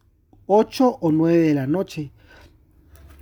[0.48, 2.12] 8 o 9 de la noche.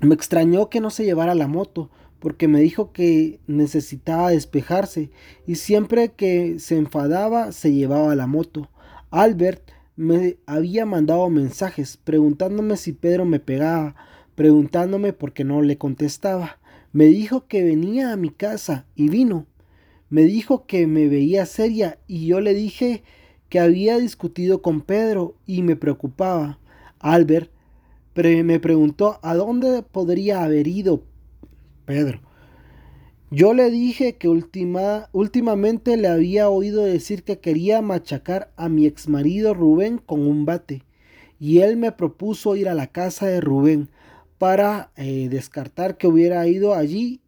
[0.02, 5.12] Me extrañó que no se llevara la moto, porque me dijo que necesitaba despejarse
[5.46, 8.70] y siempre que se enfadaba se llevaba la moto.
[9.12, 13.96] Albert me había mandado mensajes preguntándome si Pedro me pegaba,
[14.36, 16.60] preguntándome por qué no le contestaba.
[16.92, 19.46] Me dijo que venía a mi casa y vino.
[20.10, 23.04] Me dijo que me veía seria y yo le dije
[23.50, 26.60] que había discutido con Pedro y me preocupaba.
[27.00, 27.52] Albert
[28.16, 31.04] me preguntó a dónde podría haber ido
[31.86, 32.22] Pedro.
[33.32, 39.56] Yo le dije que últimamente le había oído decir que quería machacar a mi exmarido
[39.56, 40.84] Rubén con un bate,
[41.40, 43.90] y él me propuso ir a la casa de Rubén
[44.38, 47.22] para eh, descartar que hubiera ido allí.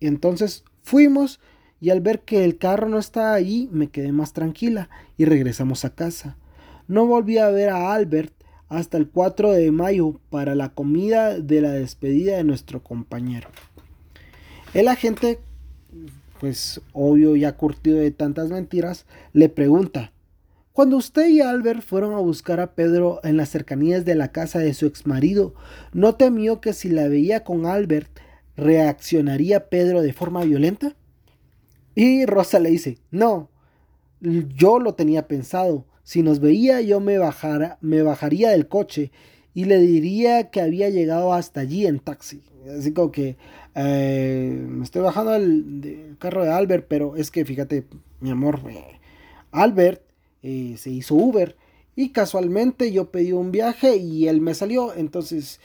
[0.00, 1.40] Entonces fuimos
[1.80, 5.84] y al ver que el carro no estaba allí me quedé más tranquila y regresamos
[5.84, 6.36] a casa.
[6.88, 8.34] No volví a ver a Albert
[8.68, 13.48] hasta el 4 de mayo para la comida de la despedida de nuestro compañero.
[14.74, 15.38] El agente,
[16.40, 20.12] pues obvio ya curtido de tantas mentiras, le pregunta,
[20.76, 24.58] cuando usted y Albert fueron a buscar a Pedro en las cercanías de la casa
[24.58, 25.54] de su exmarido,
[25.94, 28.10] ¿no temió que si la veía con Albert
[28.56, 30.94] reaccionaría Pedro de forma violenta?
[31.94, 33.48] Y Rosa le dice, no,
[34.20, 35.86] yo lo tenía pensado.
[36.02, 39.12] Si nos veía yo me, bajara, me bajaría del coche
[39.54, 42.42] y le diría que había llegado hasta allí en taxi.
[42.78, 43.38] Así como que
[43.78, 47.86] eh, me estoy bajando del, carro de Albert, pero es que fíjate,
[48.20, 48.98] mi amor, eh,
[49.52, 50.02] Albert
[50.42, 51.56] eh, se hizo Uber
[51.94, 54.94] y casualmente yo pedí un viaje y él me salió.
[54.94, 55.60] Entonces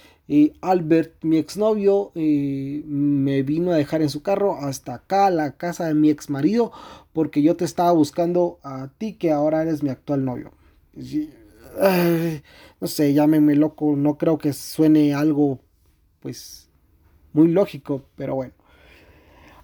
[0.62, 5.93] Albert, mi exnovio, me vino a dejar en su carro hasta acá, la casa de
[5.93, 6.71] mi ex marido,
[7.12, 10.52] porque yo te estaba buscando a ti que ahora eres mi actual novio.
[12.80, 15.60] no sé, llámeme loco, no creo que suene algo
[16.21, 16.61] pues
[17.34, 18.54] muy lógico, pero bueno.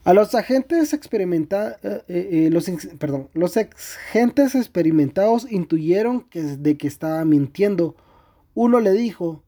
[0.03, 6.77] A los agentes experimentados, eh, eh, eh, los, perdón, los agentes experimentados intuyeron que, de
[6.77, 7.95] que estaba mintiendo.
[8.53, 9.43] Uno le dijo,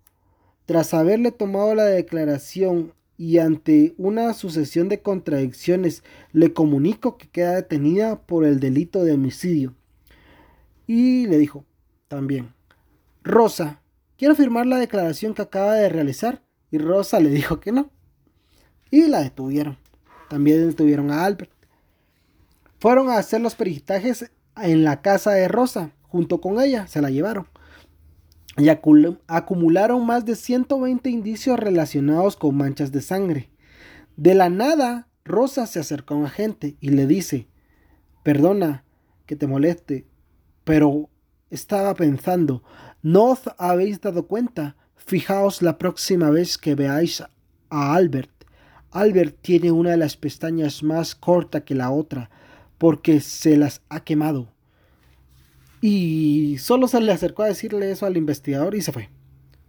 [0.66, 6.04] tras haberle tomado la declaración y ante una sucesión de contradicciones,
[6.34, 9.76] le comunico que queda detenida por el delito de homicidio.
[10.88, 11.64] Y le dijo,
[12.08, 12.54] también,
[13.24, 13.82] Rosa,
[14.18, 16.42] quiero firmar la declaración que acaba de realizar.
[16.72, 17.92] Y Rosa le dijo que no.
[18.92, 19.78] Y la detuvieron.
[20.30, 21.52] También detuvieron a Albert.
[22.80, 25.92] Fueron a hacer los peritajes en la casa de Rosa.
[26.04, 27.48] Junto con ella se la llevaron.
[28.58, 33.50] Y acumularon más de 120 indicios relacionados con manchas de sangre.
[34.18, 37.48] De la nada, Rosa se acercó a un agente y le dice,
[38.24, 38.84] perdona
[39.26, 40.08] que te moleste,
[40.64, 41.10] pero
[41.50, 42.64] estaba pensando,
[43.02, 44.76] ¿no os habéis dado cuenta?
[44.96, 47.24] Fijaos la próxima vez que veáis
[47.70, 48.39] a Albert.
[48.92, 52.30] Albert tiene una de las pestañas más corta que la otra
[52.78, 54.48] porque se las ha quemado.
[55.82, 59.10] Y solo se le acercó a decirle eso al investigador y se fue.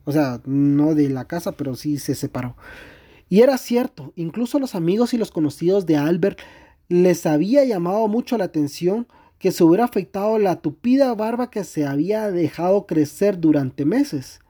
[0.04, 2.56] O sea, no de la casa, pero sí se separó.
[3.28, 6.40] Y era cierto, incluso los amigos y los conocidos de Albert
[6.88, 9.06] les había llamado mucho la atención
[9.38, 14.40] que se hubiera afectado la tupida barba que se había dejado crecer durante meses.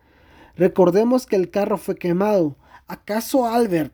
[0.57, 2.57] Recordemos que el carro fue quemado.
[2.87, 3.93] ¿Acaso Albert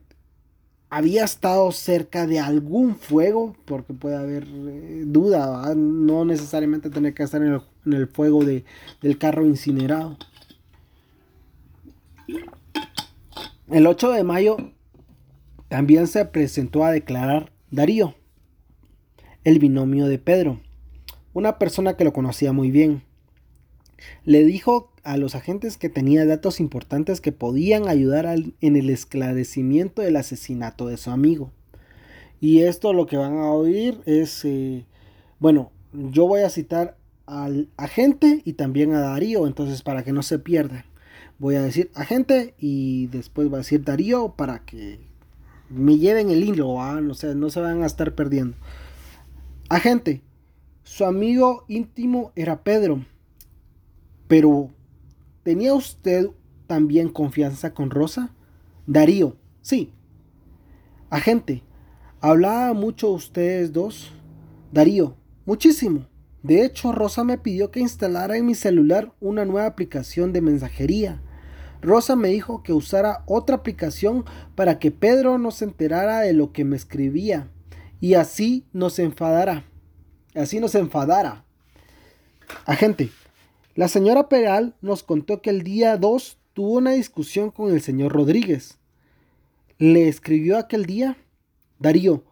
[0.88, 7.24] había estado cerca de algún fuego, porque puede haber eh, duda, no necesariamente tener que
[7.24, 7.60] estar en
[7.92, 8.64] el, fuego de,
[9.02, 10.16] del carro incinerado.
[13.68, 14.56] El 8 de mayo
[15.68, 18.14] también se presentó a declarar Darío,
[19.42, 20.60] el binomio de Pedro,
[21.32, 23.02] una persona que lo conocía muy bien.
[24.24, 30.02] Le dijo a los agentes que tenía datos importantes que podían ayudar en el esclarecimiento
[30.02, 31.52] del asesinato de su amigo.
[32.40, 34.84] Y esto lo que van a oír es, eh,
[35.38, 40.22] bueno, yo voy a citar al agente y también a Darío, entonces para que no
[40.22, 40.84] se pierda.
[41.38, 44.98] Voy a decir agente y después voy a decir Darío para que
[45.70, 48.56] me lleven el hilo, no, sé, no se van a estar perdiendo.
[49.68, 50.22] Agente,
[50.82, 53.04] su amigo íntimo era Pedro,
[54.28, 54.70] pero
[55.46, 56.26] ¿Tenía usted
[56.66, 58.34] también confianza con Rosa?
[58.88, 59.92] Darío, sí.
[61.08, 61.62] Agente,
[62.20, 64.10] ¿hablaba mucho ustedes dos?
[64.72, 66.08] Darío, muchísimo.
[66.42, 71.22] De hecho, Rosa me pidió que instalara en mi celular una nueva aplicación de mensajería.
[71.80, 74.24] Rosa me dijo que usara otra aplicación
[74.56, 77.52] para que Pedro no se enterara de lo que me escribía
[78.00, 79.62] y así nos enfadara.
[80.34, 81.44] Así nos enfadara.
[82.64, 83.12] Agente,
[83.76, 88.12] la señora Peral nos contó que el día 2 tuvo una discusión con el señor
[88.12, 88.78] Rodríguez.
[89.78, 91.18] ¿Le escribió aquel día?
[91.78, 92.24] Darío,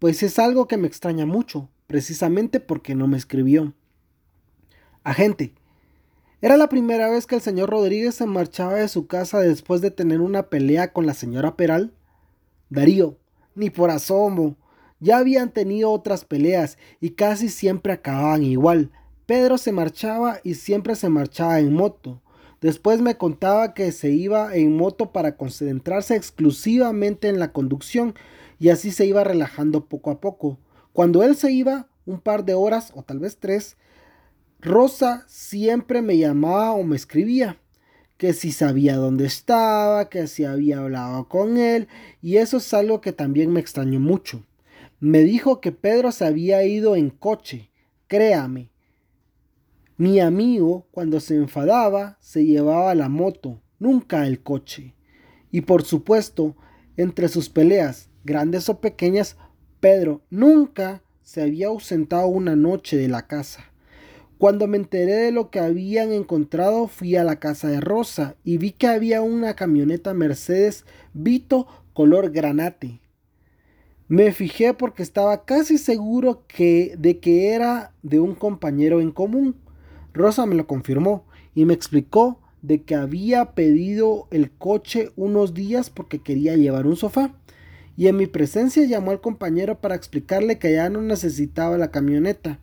[0.00, 3.74] pues es algo que me extraña mucho, precisamente porque no me escribió.
[5.04, 5.54] Agente,
[6.42, 9.92] era la primera vez que el señor Rodríguez se marchaba de su casa después de
[9.92, 11.94] tener una pelea con la señora Peral.
[12.70, 13.16] Darío,
[13.54, 14.56] ni por asomo.
[14.98, 18.90] Ya habían tenido otras peleas y casi siempre acababan igual.
[19.26, 22.22] Pedro se marchaba y siempre se marchaba en moto.
[22.60, 28.14] Después me contaba que se iba en moto para concentrarse exclusivamente en la conducción
[28.60, 30.58] y así se iba relajando poco a poco.
[30.92, 33.76] Cuando él se iba, un par de horas o tal vez tres,
[34.60, 37.58] Rosa siempre me llamaba o me escribía
[38.16, 41.88] que si sabía dónde estaba, que si había hablado con él,
[42.22, 44.42] y eso es algo que también me extrañó mucho.
[45.00, 47.70] Me dijo que Pedro se había ido en coche,
[48.06, 48.70] créame,
[49.98, 54.94] mi amigo, cuando se enfadaba, se llevaba la moto, nunca el coche.
[55.50, 56.56] Y por supuesto,
[56.96, 59.36] entre sus peleas, grandes o pequeñas,
[59.80, 63.72] Pedro nunca se había ausentado una noche de la casa.
[64.38, 68.58] Cuando me enteré de lo que habían encontrado, fui a la casa de Rosa y
[68.58, 70.84] vi que había una camioneta Mercedes
[71.14, 73.00] Vito color granate.
[74.08, 79.56] Me fijé porque estaba casi seguro que, de que era de un compañero en común.
[80.16, 85.90] Rosa me lo confirmó y me explicó de que había pedido el coche unos días
[85.90, 87.34] porque quería llevar un sofá.
[87.96, 92.58] Y en mi presencia llamó al compañero para explicarle que ya no necesitaba la camioneta.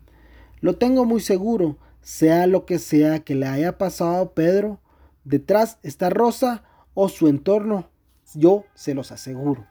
[0.60, 4.80] Lo tengo muy seguro, sea lo que sea que le haya pasado a Pedro,
[5.24, 7.88] detrás está Rosa o su entorno.
[8.34, 9.66] Yo se los aseguro.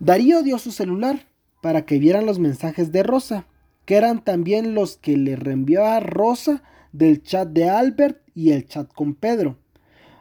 [0.00, 1.26] Darío dio su celular
[1.60, 3.46] para que vieran los mensajes de Rosa,
[3.84, 6.62] que eran también los que le reenviaba Rosa
[6.92, 9.58] del chat de Albert y el chat con Pedro.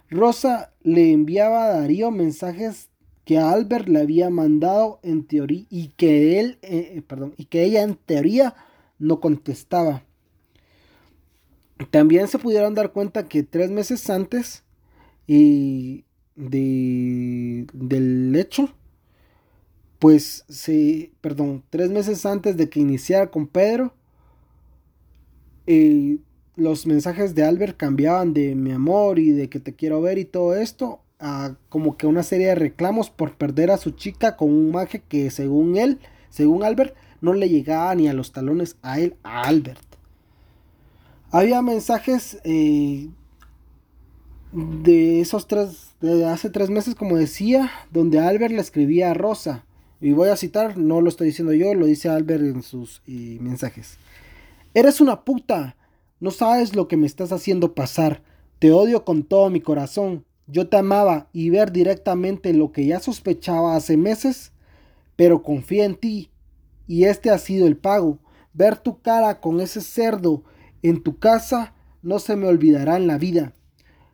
[0.09, 2.89] Rosa le enviaba a Darío mensajes
[3.26, 7.84] que Albert le había mandado en teoría y que él, eh, perdón, y que ella
[7.84, 8.55] en teoría
[8.99, 10.03] no contestaba.
[11.89, 14.64] También se pudieron dar cuenta que tres meses antes
[15.28, 16.03] y
[16.36, 18.74] de, del hecho,
[20.01, 23.93] pues sí, perdón, tres meses antes de que iniciara con Pedro,
[25.67, 26.17] eh,
[26.55, 30.25] los mensajes de Albert cambiaban de mi amor y de que te quiero ver y
[30.25, 34.49] todo esto a como que una serie de reclamos por perder a su chica con
[34.49, 35.99] un maje que según él,
[36.31, 39.85] según Albert, no le llegaba ni a los talones a él, a Albert.
[41.29, 43.07] Había mensajes eh,
[44.51, 49.63] de esos tres, de hace tres meses, como decía, donde Albert le escribía a Rosa.
[50.01, 53.37] Y voy a citar, no lo estoy diciendo yo, lo dice Albert en sus eh,
[53.39, 53.97] mensajes.
[54.73, 55.77] Eres una puta.
[56.19, 58.23] No sabes lo que me estás haciendo pasar.
[58.57, 60.25] Te odio con todo mi corazón.
[60.47, 64.51] Yo te amaba y ver directamente lo que ya sospechaba hace meses,
[65.15, 66.31] pero confía en ti.
[66.87, 68.17] Y este ha sido el pago.
[68.53, 70.43] Ver tu cara con ese cerdo
[70.81, 73.53] en tu casa no se me olvidará en la vida.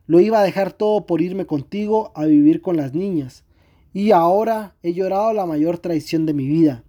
[0.06, 3.46] Lo iba a dejar todo por irme contigo a vivir con las niñas.
[3.94, 6.84] Y ahora he llorado la mayor traición de mi vida.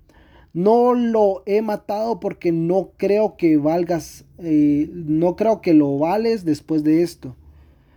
[0.53, 6.44] No lo he matado porque no creo que valgas, eh, no creo que lo vales
[6.44, 7.36] después de esto.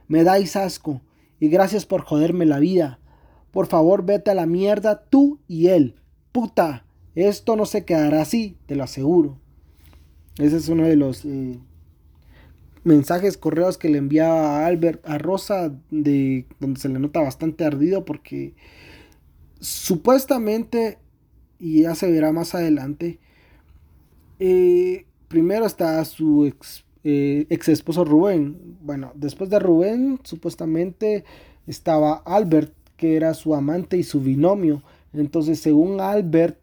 [0.07, 1.01] Me dais asco
[1.39, 2.99] y gracias por joderme la vida.
[3.51, 5.95] Por favor, vete a la mierda tú y él.
[6.31, 6.85] Puta,
[7.15, 9.37] esto no se quedará así, te lo aseguro.
[10.37, 11.59] Ese es uno de los eh,
[12.83, 17.65] mensajes, correos que le enviaba a Albert, a Rosa, de donde se le nota bastante
[17.65, 18.53] ardido porque
[19.61, 20.97] supuestamente,
[21.59, 23.19] y ya se verá más adelante,
[24.39, 28.77] eh, primero está su ex, eh, ex esposo Rubén.
[28.81, 31.23] Bueno, después de Rubén, supuestamente
[31.67, 34.83] estaba Albert, que era su amante y su binomio.
[35.13, 36.59] Entonces, según Albert,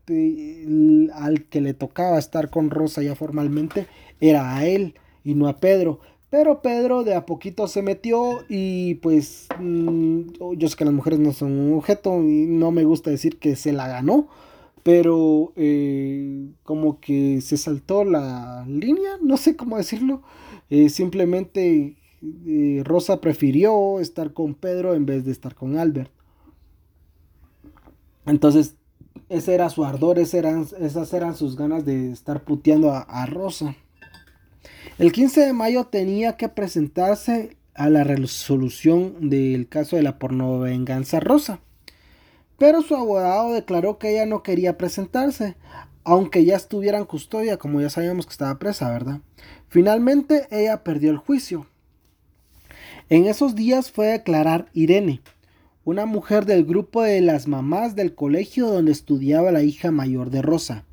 [1.15, 3.87] al que le tocaba estar con Rosa ya formalmente,
[4.21, 6.01] era a él y no a Pedro.
[6.31, 10.21] Pero Pedro de a poquito se metió y pues mm,
[10.57, 13.57] yo sé que las mujeres no son un objeto y no me gusta decir que
[13.57, 14.29] se la ganó,
[14.83, 20.23] pero eh, como que se saltó la línea, no sé cómo decirlo.
[20.69, 21.97] Eh, simplemente
[22.47, 26.11] eh, Rosa prefirió estar con Pedro en vez de estar con Albert.
[28.27, 28.77] Entonces,
[29.31, 33.75] ese era su ardor, eran, esas eran sus ganas de estar puteando a Rosa.
[34.99, 41.21] El 15 de mayo tenía que presentarse a la resolución del caso de la pornovenganza
[41.21, 41.61] rosa.
[42.59, 45.55] Pero su abogado declaró que ella no quería presentarse,
[46.03, 49.21] aunque ya estuviera en custodia, como ya sabíamos que estaba presa, ¿verdad?
[49.69, 51.67] Finalmente ella perdió el juicio.
[53.09, 55.21] En esos días fue a declarar Irene,
[55.85, 60.43] una mujer del grupo de las mamás del colegio donde estudiaba la hija mayor de
[60.43, 60.85] Rosa.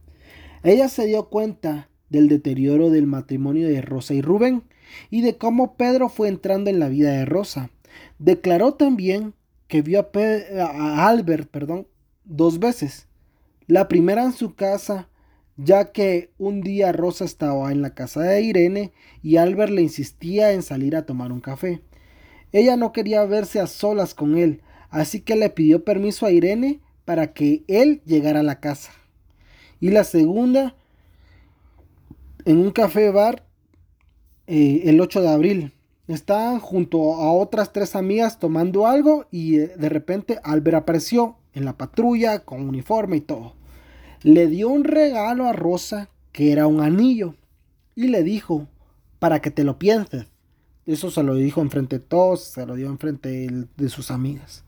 [0.63, 4.63] Ella se dio cuenta del deterioro del matrimonio de Rosa y Rubén
[5.09, 7.69] y de cómo Pedro fue entrando en la vida de Rosa.
[8.19, 9.33] Declaró también
[9.67, 10.09] que vio
[10.59, 11.87] a, Albert perdón,
[12.23, 13.07] dos veces.
[13.67, 15.09] La primera en su casa,
[15.57, 18.91] ya que un día Rosa estaba en la casa de Irene
[19.23, 21.81] y Albert le insistía en salir a tomar un café.
[22.51, 26.79] Ella no quería verse a solas con él, así que le pidió permiso a Irene
[27.05, 28.91] para que él llegara a la casa.
[29.79, 30.75] Y la segunda
[32.45, 33.43] en un café bar
[34.47, 35.71] eh, el 8 de abril.
[36.07, 41.65] Estaban junto a otras tres amigas tomando algo y eh, de repente Albert apareció en
[41.65, 43.55] la patrulla con uniforme y todo.
[44.21, 47.35] Le dio un regalo a Rosa que era un anillo
[47.95, 48.67] y le dijo
[49.17, 50.27] para que te lo pienses.
[50.85, 54.63] Eso se lo dijo enfrente de todos, se lo dio enfrente de, de sus amigas.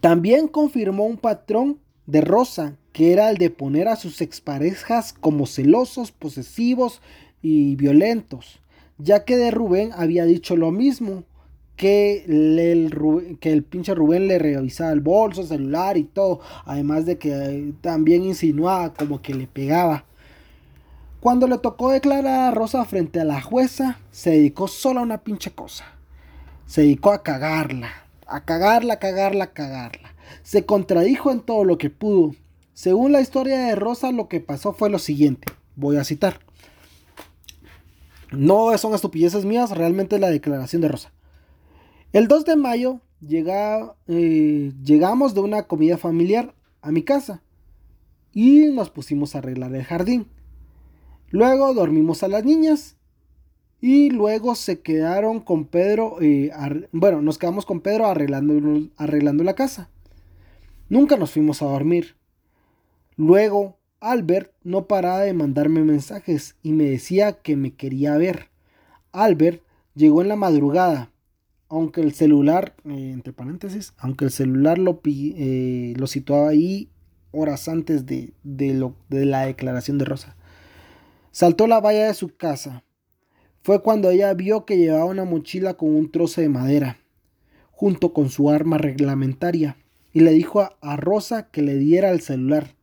[0.00, 5.46] También confirmó un patrón de Rosa que era el de poner a sus exparejas como
[5.46, 7.02] celosos, posesivos
[7.42, 8.60] y violentos,
[8.98, 11.24] ya que de Rubén había dicho lo mismo,
[11.74, 16.38] que el, que el pinche Rubén le revisaba el bolso, el celular y todo.
[16.66, 20.04] Además de que eh, también insinuaba como que le pegaba.
[21.18, 25.24] Cuando le tocó declarar a Rosa frente a la jueza, se dedicó solo a una
[25.24, 25.84] pinche cosa.
[26.64, 27.90] Se dedicó a cagarla.
[28.28, 30.14] A cagarla, cagarla, cagarla.
[30.44, 32.36] Se contradijo en todo lo que pudo.
[32.74, 35.46] Según la historia de Rosa, lo que pasó fue lo siguiente.
[35.76, 36.40] Voy a citar.
[38.32, 41.12] No son estupideces mías, realmente la declaración de Rosa.
[42.12, 47.42] El 2 de mayo eh, llegamos de una comida familiar a mi casa
[48.32, 50.26] y nos pusimos a arreglar el jardín.
[51.30, 52.96] Luego dormimos a las niñas
[53.80, 56.50] y luego se quedaron con Pedro, eh,
[56.92, 59.90] bueno, nos quedamos con Pedro arreglando, arreglando la casa.
[60.88, 62.16] Nunca nos fuimos a dormir.
[63.16, 68.48] Luego, Albert no paraba de mandarme mensajes y me decía que me quería ver.
[69.12, 69.62] Albert
[69.94, 71.10] llegó en la madrugada
[71.68, 76.88] aunque el celular, eh, entre paréntesis, aunque el celular lo, eh, lo situaba ahí
[77.32, 80.36] horas antes de, lo, de la declaración de Rosa.
[81.32, 82.84] Saltó la valla de su casa.
[83.62, 86.98] Fue cuando ella vio que llevaba una mochila con un trozo de madera,
[87.72, 89.76] junto con su arma reglamentaria,
[90.12, 92.73] y le dijo a Rosa que le diera el celular.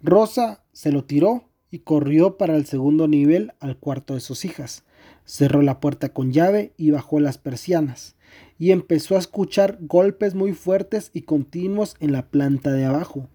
[0.00, 4.84] Rosa se lo tiró y corrió para el segundo nivel al cuarto de sus hijas.
[5.24, 8.16] Cerró la puerta con llave y bajó las persianas,
[8.58, 13.28] y empezó a escuchar golpes muy fuertes y continuos en la planta de abajo.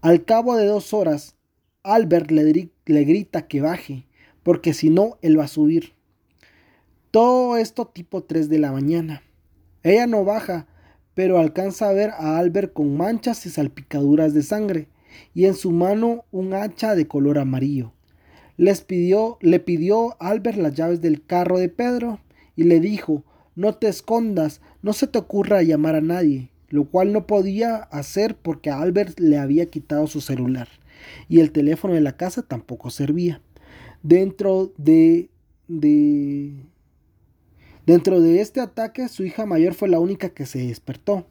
[0.00, 1.36] Al cabo de dos horas,
[1.82, 4.06] Albert le, grita que baje,
[4.42, 5.92] porque si no, él va a subir.
[7.10, 9.22] Todo esto tipo 3 de la mañana.
[9.82, 10.66] Ella no baja,
[11.14, 14.88] pero alcanza a ver a Albert con manchas y salpicaduras de sangre,
[15.34, 17.92] y en su mano un hacha de color amarillo
[18.56, 22.20] les pidió, le pidió Albert las llaves del carro de Pedro
[22.56, 23.22] y le dijo,
[23.54, 28.36] no te escondas, no se te ocurra llamar a nadie, lo cual no podía hacer
[28.36, 30.68] porque Albert le había quitado su celular
[31.28, 33.40] y el teléfono de la casa tampoco servía.
[34.02, 35.28] Dentro de,
[35.68, 36.54] de
[37.84, 41.26] Dentro de este ataque, su hija mayor fue la única que se despertó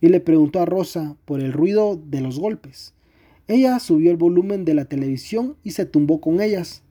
[0.00, 2.94] y le preguntó a Rosa por el ruido de los golpes.
[3.46, 6.82] Ella subió el volumen de la televisión y se tumbó con ellas.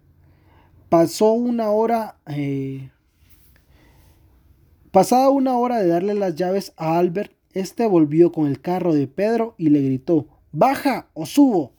[0.90, 2.18] Pasó una hora...
[2.28, 2.92] Eh,
[4.92, 9.08] pasada una hora de darle las llaves a Albert, este volvió con el carro de
[9.08, 11.74] Pedro y le gritó, Baja o subo.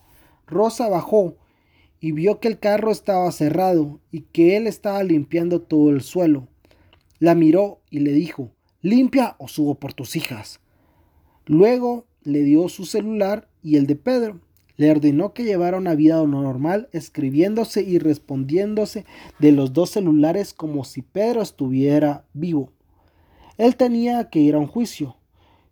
[0.47, 1.37] Rosa bajó
[2.01, 6.49] y vio que el carro estaba cerrado y que él estaba limpiando todo el suelo.
[7.21, 8.51] La miró y le dijo,
[8.83, 10.61] Limpia o subo por tus hijas.
[11.47, 14.41] Luego le dio su celular y el de Pedro
[14.77, 19.05] le ordenó que llevara una vida normal, escribiéndose y respondiéndose
[19.39, 22.73] de los dos celulares como si Pedro estuviera vivo.
[23.57, 25.17] Él tenía que ir a un juicio.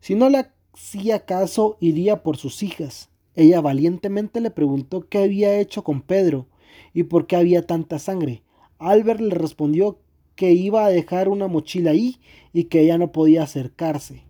[0.01, 3.11] Si no le hacía caso, iría por sus hijas.
[3.35, 6.47] Ella valientemente le preguntó qué había hecho con Pedro
[6.95, 8.43] y por qué había tanta sangre.
[8.79, 9.99] Albert le respondió
[10.37, 12.21] que iba a dejar una mochila ahí
[12.53, 14.23] y que ella no podía acercarse.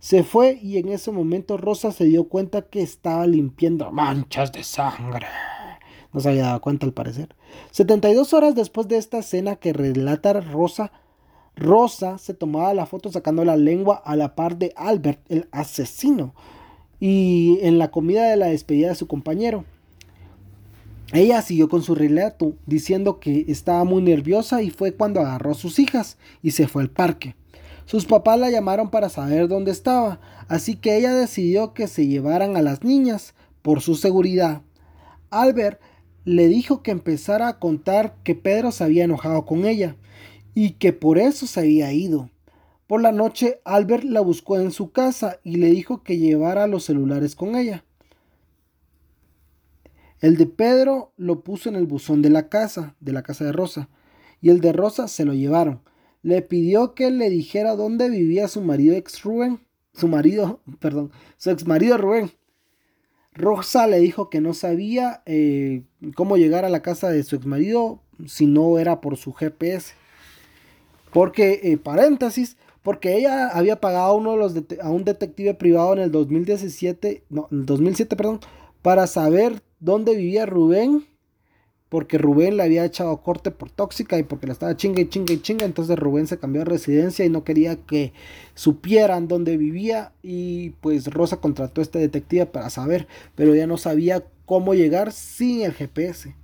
[0.00, 4.64] Se fue y en ese momento Rosa se dio cuenta que estaba limpiando manchas de
[4.64, 5.26] sangre.
[6.14, 7.36] No se había dado cuenta al parecer.
[7.70, 10.90] 72 horas después de esta escena que relata Rosa,
[11.54, 16.34] Rosa se tomaba la foto sacando la lengua a la par de Albert, el asesino,
[16.98, 19.66] y en la comida de la despedida de su compañero.
[21.12, 25.54] Ella siguió con su relato, diciendo que estaba muy nerviosa y fue cuando agarró a
[25.54, 27.34] sus hijas y se fue al parque.
[27.90, 32.56] Sus papás la llamaron para saber dónde estaba, así que ella decidió que se llevaran
[32.56, 34.62] a las niñas por su seguridad.
[35.30, 35.80] Albert
[36.24, 39.96] le dijo que empezara a contar que Pedro se había enojado con ella
[40.54, 42.30] y que por eso se había ido.
[42.86, 46.84] Por la noche Albert la buscó en su casa y le dijo que llevara los
[46.84, 47.82] celulares con ella.
[50.20, 53.50] El de Pedro lo puso en el buzón de la casa, de la casa de
[53.50, 53.88] Rosa,
[54.40, 55.80] y el de Rosa se lo llevaron
[56.22, 59.60] le pidió que le dijera dónde vivía su marido ex Rubén,
[59.92, 62.30] su marido, perdón, su ex marido Rubén.
[63.32, 67.46] Rosa le dijo que no sabía eh, cómo llegar a la casa de su ex
[67.46, 69.94] marido si no era por su GPS.
[71.12, 76.00] Porque, eh, paréntesis, porque ella había pagado uno de los a un detective privado en
[76.00, 78.40] el 2017, no, en el 2007, perdón,
[78.82, 81.06] para saber dónde vivía Rubén
[81.90, 85.34] porque Rubén le había echado corte por tóxica y porque la estaba chinga y chinga
[85.34, 88.12] y chinga, entonces Rubén se cambió de residencia y no quería que
[88.54, 93.76] supieran dónde vivía y pues Rosa contrató a este detective para saber, pero ya no
[93.76, 96.36] sabía cómo llegar sin el GPS.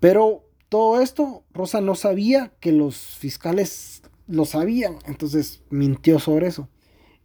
[0.00, 6.68] Pero todo esto, Rosa no sabía que los fiscales lo sabían, entonces mintió sobre eso.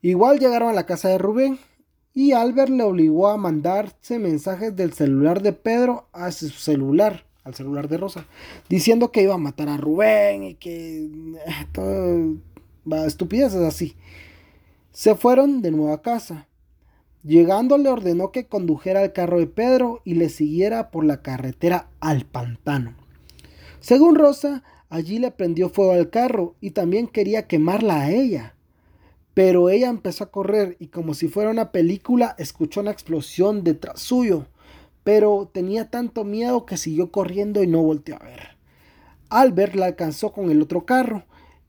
[0.01, 1.59] Igual llegaron a la casa de Rubén
[2.19, 7.55] y Albert le obligó a mandarse mensajes del celular de Pedro a su celular, al
[7.55, 8.25] celular de Rosa,
[8.67, 12.35] diciendo que iba a matar a Rubén y que eh, todo
[13.05, 13.95] estupideces así.
[14.91, 16.49] Se fueron de nuevo a casa.
[17.23, 21.87] Llegando le ordenó que condujera el carro de Pedro y le siguiera por la carretera
[22.01, 22.95] al pantano.
[23.79, 28.55] Según Rosa, allí le prendió fuego al carro y también quería quemarla a ella.
[29.39, 34.01] Pero ella empezó a correr y como si fuera una película escuchó una explosión detrás
[34.01, 34.47] suyo.
[35.05, 38.57] Pero tenía tanto miedo que siguió corriendo y no volteó a ver.
[39.29, 41.23] Albert la alcanzó con el otro carro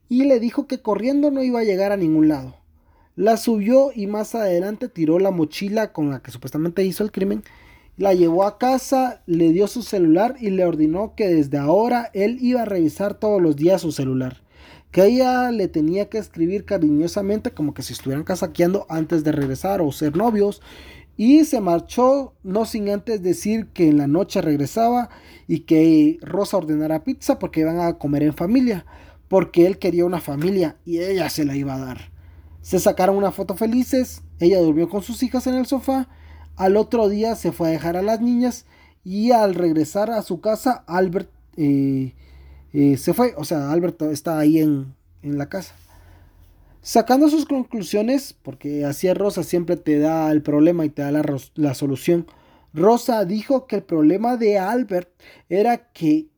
[0.09, 2.57] y le dijo que corriendo no iba a llegar a ningún lado.
[3.15, 7.45] La subió y más adelante tiró la mochila con la que supuestamente hizo el crimen.
[7.97, 12.39] La llevó a casa, le dio su celular y le ordenó que desde ahora él
[12.41, 14.43] iba a revisar todos los días su celular.
[14.91, 19.81] Que ella le tenía que escribir cariñosamente como que si estuvieran casaqueando antes de regresar
[19.81, 20.63] o ser novios.
[21.17, 25.11] Y se marchó no sin antes decir que en la noche regresaba
[25.47, 28.87] y que Rosa ordenara pizza porque iban a comer en familia.
[29.29, 32.11] Porque él quería una familia y ella se la iba a dar.
[32.63, 36.09] Se sacaron una foto felices, ella durmió con sus hijas en el sofá,
[36.57, 38.67] al otro día se fue a dejar a las niñas
[39.03, 42.15] y al regresar a su casa Albert eh,
[42.73, 45.75] se fue, o sea, Albert está ahí en, la casa.
[46.83, 51.25] Sacando sus conclusiones, porque así Rosa siempre te da el problema y te da la,
[51.55, 52.27] la solución,
[52.73, 55.11] Rosa dijo que el problema de Albert
[55.49, 56.29] era que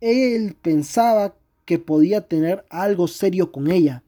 [0.00, 1.34] él pensaba
[1.64, 4.02] que podía tener algo serio con ella.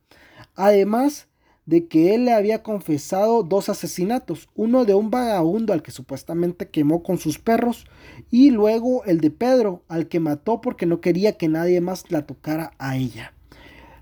[0.55, 1.27] Además,
[1.67, 6.69] de que él le había confesado dos asesinatos, uno de un vagabundo al que supuestamente
[6.69, 7.87] quemó con sus perros
[8.31, 12.25] y luego el de Pedro al que mató porque no quería que nadie más la
[12.25, 13.33] tocara a ella.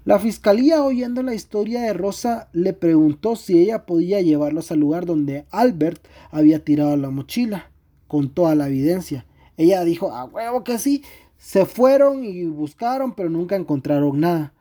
[0.05, 5.07] La fiscalía oyendo la historia de Rosa le preguntó si ella podía llevarlos al lugar
[5.07, 7.71] donde Albert había tirado la mochila,
[8.07, 9.25] con toda la evidencia.
[9.57, 11.03] Ella dijo, a huevo que sí,
[11.39, 14.53] se fueron y buscaron pero nunca encontraron nada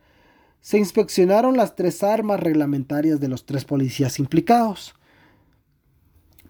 [0.64, 4.96] se inspeccionaron las tres armas reglamentarias de los tres policías implicados.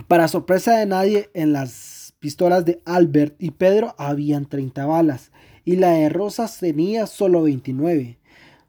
[0.07, 5.31] Para sorpresa de nadie, en las pistolas de Albert y Pedro habían 30 balas
[5.65, 8.19] y la de Rosas tenía solo 29.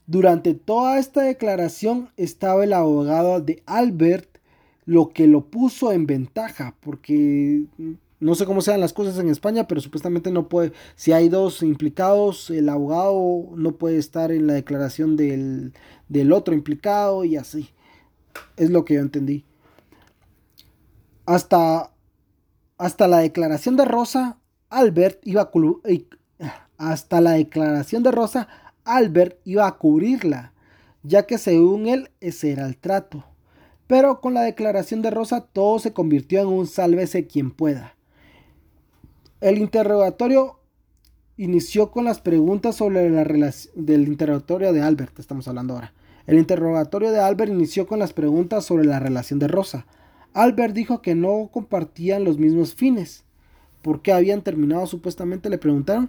[0.07, 4.39] Durante toda esta declaración estaba el abogado de Albert,
[4.87, 7.65] lo que lo puso en ventaja, porque
[8.25, 11.63] no sé cómo sean las cosas en España, pero supuestamente no puede, si hay dos
[11.63, 15.75] implicados, el abogado no puede estar en la declaración del,
[16.33, 17.69] otro implicado y así.
[18.57, 19.45] Es lo que yo entendí.
[21.27, 21.93] Hasta,
[22.79, 24.39] hasta la declaración de Rosa,
[24.71, 25.51] Albert iba a
[26.79, 28.49] hasta la declaración de Rosa,
[28.85, 30.55] Albert iba a cubrirla,
[31.03, 33.23] ya que según él ese era el trato.
[33.87, 37.94] Pero con la declaración de Rosa todo se convirtió en un sálvese quien pueda.
[39.45, 40.59] El interrogatorio
[41.37, 45.93] inició con las preguntas sobre la relación del interrogatorio de Albert, estamos hablando ahora.
[46.27, 49.85] El interrogatorio de Albert inició con las preguntas sobre la relación de Rosa.
[50.33, 53.25] Albert dijo que no compartían los mismos fines.
[53.83, 55.51] ¿Por qué habían terminado supuestamente?
[55.51, 56.09] Le preguntaron.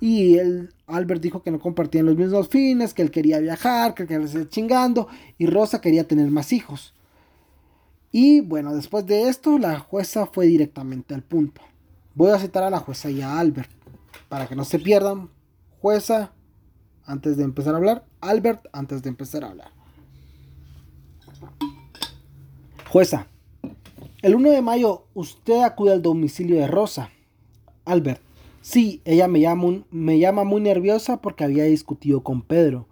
[0.00, 4.06] Y él, Albert dijo que no compartían los mismos fines, que él quería viajar, que
[4.06, 5.08] quería seguir chingando,
[5.38, 6.94] y Rosa quería tener más hijos.
[8.12, 11.62] Y bueno, después de esto, la jueza fue directamente al punto.
[12.14, 13.70] Voy a citar a la jueza y a Albert
[14.28, 15.30] para que no se pierdan.
[15.80, 16.32] Jueza,
[17.04, 18.04] antes de empezar a hablar.
[18.20, 19.70] Albert, antes de empezar a hablar.
[22.88, 23.28] Jueza,
[24.22, 27.10] el 1 de mayo usted acude al domicilio de Rosa.
[27.84, 28.20] Albert,
[28.60, 32.88] sí, ella me llama, muy nerviosa porque había discutido con Pedro.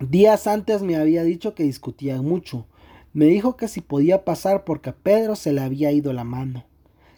[0.00, 2.66] Días antes me había dicho que discutían mucho.
[3.14, 6.66] Me dijo que si podía pasar porque a Pedro se le había ido la mano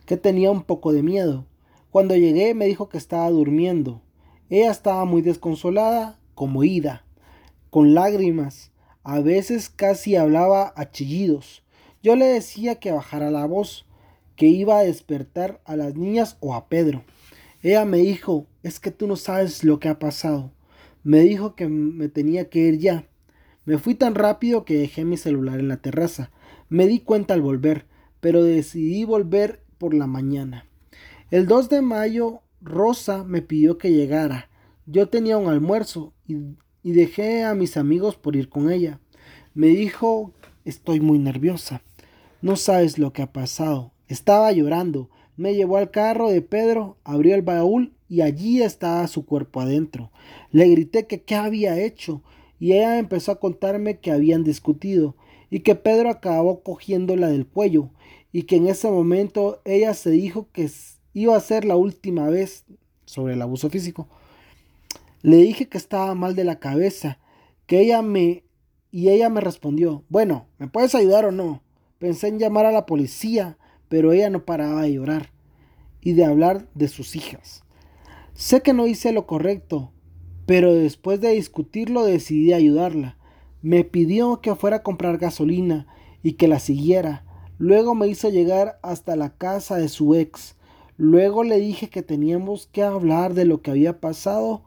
[0.07, 1.45] que tenía un poco de miedo.
[1.91, 4.03] Cuando llegué me dijo que estaba durmiendo.
[4.49, 7.05] Ella estaba muy desconsolada, como ida,
[7.71, 8.71] con lágrimas.
[9.03, 11.65] A veces casi hablaba a chillidos.
[12.03, 13.87] Yo le decía que bajara la voz,
[14.37, 17.05] que iba a despertar a las niñas o a Pedro.
[17.63, 20.53] Ella me dijo, es que tú no sabes lo que ha pasado.
[21.03, 23.09] Me dijo que me tenía que ir ya.
[23.65, 26.31] Me fui tan rápido que dejé mi celular en la terraza.
[26.69, 27.87] Me di cuenta al volver,
[28.21, 30.67] pero decidí volver por la mañana.
[31.31, 34.49] El 2 de mayo, Rosa me pidió que llegara.
[34.87, 36.37] Yo tenía un almuerzo y,
[36.83, 39.01] y dejé a mis amigos por ir con ella.
[39.55, 40.33] Me dijo,
[40.65, 41.83] estoy muy nerviosa.
[42.43, 43.93] No sabes lo que ha pasado.
[44.09, 45.11] Estaba llorando.
[45.37, 50.11] Me llevó al carro de Pedro, abrió el baúl y allí estaba su cuerpo adentro.
[50.51, 52.23] Le grité que qué había hecho
[52.59, 55.17] y ella empezó a contarme que habían discutido
[55.51, 57.91] y que Pedro acabó cogiéndola del cuello
[58.37, 60.71] y que en ese momento ella se dijo que
[61.15, 62.67] iba a ser la última vez
[63.07, 64.09] sobre el abuso físico.
[65.23, 67.19] Le dije que estaba mal de la cabeza,
[67.65, 68.45] que ella me...
[68.91, 71.63] y ella me respondió, bueno, ¿me puedes ayudar o no?
[71.99, 73.57] Pensé en llamar a la policía,
[73.89, 75.33] pero ella no paraba de llorar
[76.03, 77.65] y de hablar de sus hijas.
[78.35, 79.93] Sé que no hice lo correcto,
[80.45, 83.17] pero después de discutirlo decidí ayudarla.
[83.63, 85.87] Me pidió que fuera a comprar gasolina
[86.23, 87.26] y que la siguiera.
[87.59, 90.55] Luego me hizo llegar hasta la casa de su ex.
[90.99, 94.63] Luego le dije que teníamos que hablar de lo que había pasado,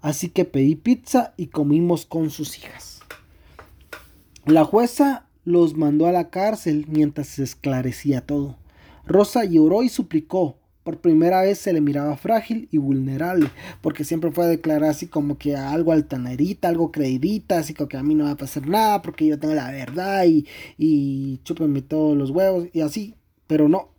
[0.00, 3.00] así que pedí pizza y comimos con sus hijas.
[4.44, 8.56] La jueza los mandó a la cárcel mientras se esclarecía todo.
[9.06, 14.32] Rosa lloró y suplicó, por primera vez se le miraba frágil y vulnerable, porque siempre
[14.32, 18.14] fue a declarar así como que algo altanerita, algo creidita, así como que a mí
[18.14, 22.30] no va a pasar nada porque yo tengo la verdad y, y chúpenme todos los
[22.30, 23.14] huevos y así,
[23.46, 23.90] pero no.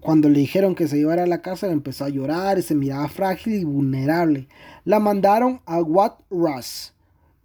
[0.00, 3.08] Cuando le dijeron que se llevara a la cárcel empezó a llorar y se miraba
[3.08, 4.46] frágil y vulnerable.
[4.84, 6.94] La mandaron a Wat Ross,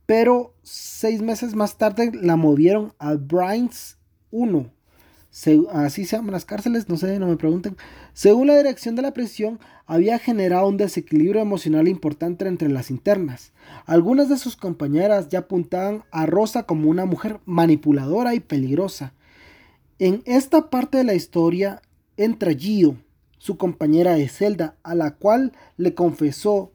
[0.06, 3.98] pero seis meses más tarde la movieron a Bryans
[4.30, 4.72] 1
[5.72, 7.76] así se llaman las cárceles, no sé, no me pregunten.
[8.14, 13.52] Según la dirección de la prisión, había generado un desequilibrio emocional importante entre las internas.
[13.86, 19.14] Algunas de sus compañeras ya apuntaban a Rosa como una mujer manipuladora y peligrosa.
[19.98, 21.82] En esta parte de la historia
[22.16, 22.98] entra Gio,
[23.40, 26.72] su compañera de celda, a la cual le confesó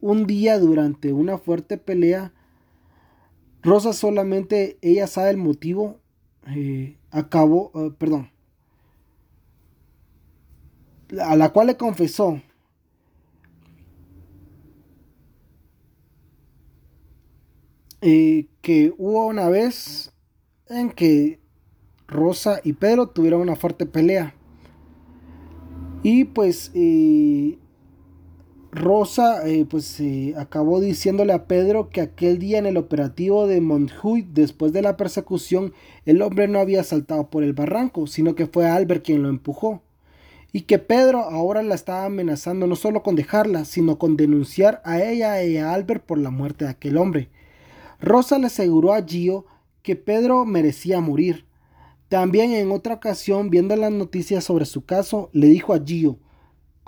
[0.00, 2.32] un día durante una fuerte pelea.
[3.62, 5.99] Rosa solamente ella sabe el motivo
[6.46, 8.30] eh, acabó, eh, perdón,
[11.22, 12.40] a la cual le confesó
[18.00, 20.12] eh, que hubo una vez
[20.68, 21.40] en que
[22.06, 24.34] Rosa y Pedro tuvieron una fuerte pelea.
[26.02, 26.70] Y pues
[28.72, 33.60] Rosa eh, pues eh, acabó diciéndole a Pedro que aquel día en el operativo de
[33.60, 35.72] Montjuic, después de la persecución,
[36.06, 39.82] el hombre no había saltado por el barranco, sino que fue Albert quien lo empujó.
[40.52, 45.02] Y que Pedro ahora la estaba amenazando no solo con dejarla, sino con denunciar a
[45.02, 47.28] ella y a Albert por la muerte de aquel hombre.
[48.00, 49.46] Rosa le aseguró a Gio
[49.82, 51.44] que Pedro merecía morir.
[52.08, 56.18] También en otra ocasión, viendo las noticias sobre su caso, le dijo a Gio,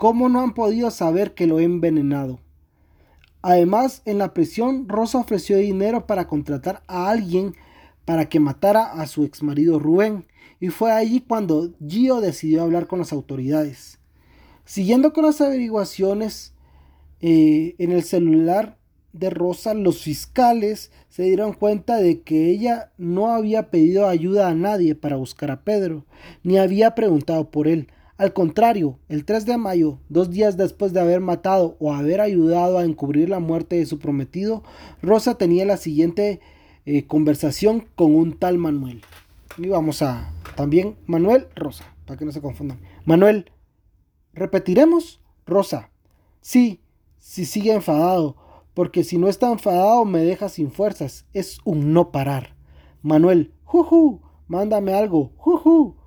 [0.03, 2.41] ¿Cómo no han podido saber que lo he envenenado?
[3.41, 7.55] Además, en la prisión, Rosa ofreció dinero para contratar a alguien
[8.03, 10.25] para que matara a su exmarido Rubén,
[10.59, 13.97] y fue allí cuando Gio decidió hablar con las autoridades.
[14.65, 16.53] Siguiendo con las averiguaciones
[17.21, 18.77] eh, en el celular
[19.13, 24.53] de Rosa, los fiscales se dieron cuenta de que ella no había pedido ayuda a
[24.53, 26.05] nadie para buscar a Pedro,
[26.43, 27.87] ni había preguntado por él.
[28.23, 32.77] Al contrario, el 3 de mayo, dos días después de haber matado o haber ayudado
[32.77, 34.63] a encubrir la muerte de su prometido,
[35.01, 36.39] Rosa tenía la siguiente
[36.85, 39.01] eh, conversación con un tal Manuel.
[39.57, 42.79] Y vamos a también Manuel Rosa, para que no se confundan.
[43.03, 43.51] Manuel,
[44.31, 45.89] repetiremos Rosa.
[46.39, 46.79] Sí,
[47.19, 48.37] si sigue enfadado,
[48.73, 51.25] porque si no está enfadado me deja sin fuerzas.
[51.33, 52.55] Es un no parar.
[53.01, 55.97] Manuel, juju, mándame algo, juju.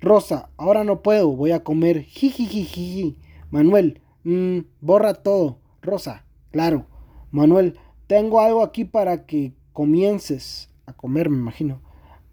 [0.00, 2.04] Rosa, ahora no puedo, voy a comer.
[2.04, 3.16] Jijijiji.
[3.50, 5.58] Manuel, mmm, borra todo.
[5.82, 6.86] Rosa, claro.
[7.30, 11.82] Manuel, tengo algo aquí para que comiences a comer, me imagino.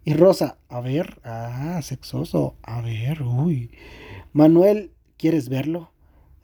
[0.04, 3.70] Y Rosa, a ver, ah, sexoso, a ver, uy.
[4.32, 5.92] Manuel, ¿quieres verlo?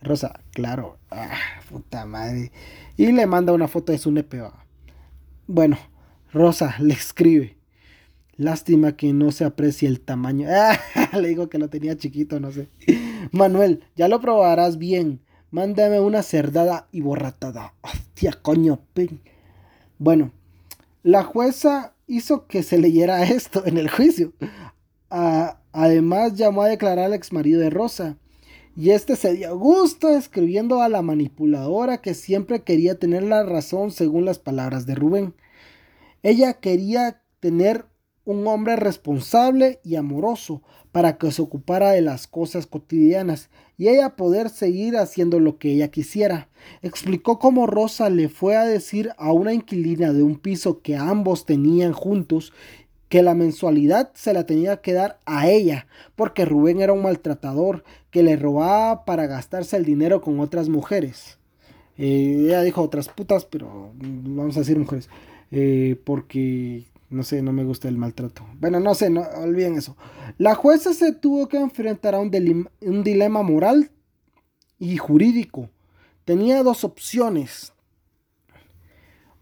[0.02, 1.34] Rosa, claro, ah,
[1.70, 2.52] puta madre.
[2.96, 4.42] Y le manda una foto de su nepe.
[5.46, 5.78] Bueno,
[6.32, 7.56] Rosa le escribe.
[8.36, 10.48] Lástima que no se aprecie el tamaño.
[11.12, 12.68] le digo que lo tenía chiquito, no sé.
[13.32, 15.20] Manuel, ya lo probarás bien.
[15.50, 17.74] Mándame una cerdada y borratada.
[17.82, 18.80] Hostia, coño.
[19.98, 20.32] Bueno,
[21.02, 24.32] la jueza hizo que se leyera esto en el juicio.
[25.10, 28.16] además, llamó a declarar al ex marido de Rosa.
[28.76, 33.92] Y este se dio gusto escribiendo a la manipuladora que siempre quería tener la razón
[33.92, 35.34] según las palabras de Rubén.
[36.24, 37.86] Ella quería tener
[38.24, 40.62] un hombre responsable y amoroso
[40.92, 45.72] para que se ocupara de las cosas cotidianas y ella poder seguir haciendo lo que
[45.72, 46.48] ella quisiera.
[46.82, 51.44] Explicó cómo Rosa le fue a decir a una inquilina de un piso que ambos
[51.44, 52.52] tenían juntos
[53.08, 57.84] que la mensualidad se la tenía que dar a ella, porque Rubén era un maltratador,
[58.10, 61.38] que le robaba para gastarse el dinero con otras mujeres.
[61.96, 65.08] Eh, ella dijo otras putas, pero vamos a decir mujeres.
[65.50, 68.46] Eh, porque, no sé, no me gusta el maltrato.
[68.58, 69.96] Bueno, no sé, no, olviden eso.
[70.38, 73.90] La jueza se tuvo que enfrentar a un, un dilema moral
[74.78, 75.70] y jurídico.
[76.24, 77.72] Tenía dos opciones.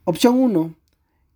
[0.05, 0.75] Opción 1,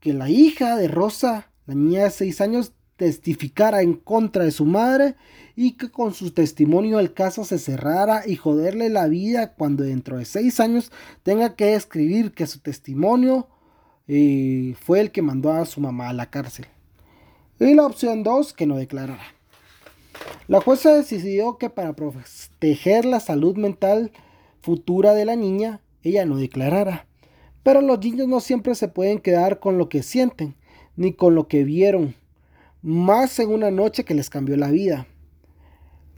[0.01, 4.65] que la hija de Rosa, la niña de 6 años, testificara en contra de su
[4.65, 5.17] madre
[5.55, 10.19] y que con su testimonio el caso se cerrara y joderle la vida cuando dentro
[10.19, 13.49] de 6 años tenga que escribir que su testimonio
[14.09, 16.67] eh, fue el que mandó a su mamá a la cárcel.
[17.59, 19.25] Y la opción 2, que no declarara.
[20.49, 24.13] La jueza decidió que para proteger la salud mental
[24.61, 27.07] futura de la niña, ella no declarara.
[27.63, 30.55] Pero los niños no siempre se pueden quedar con lo que sienten,
[30.97, 32.15] ni con lo que vieron,
[32.83, 35.07] más en una noche que les cambió la vida.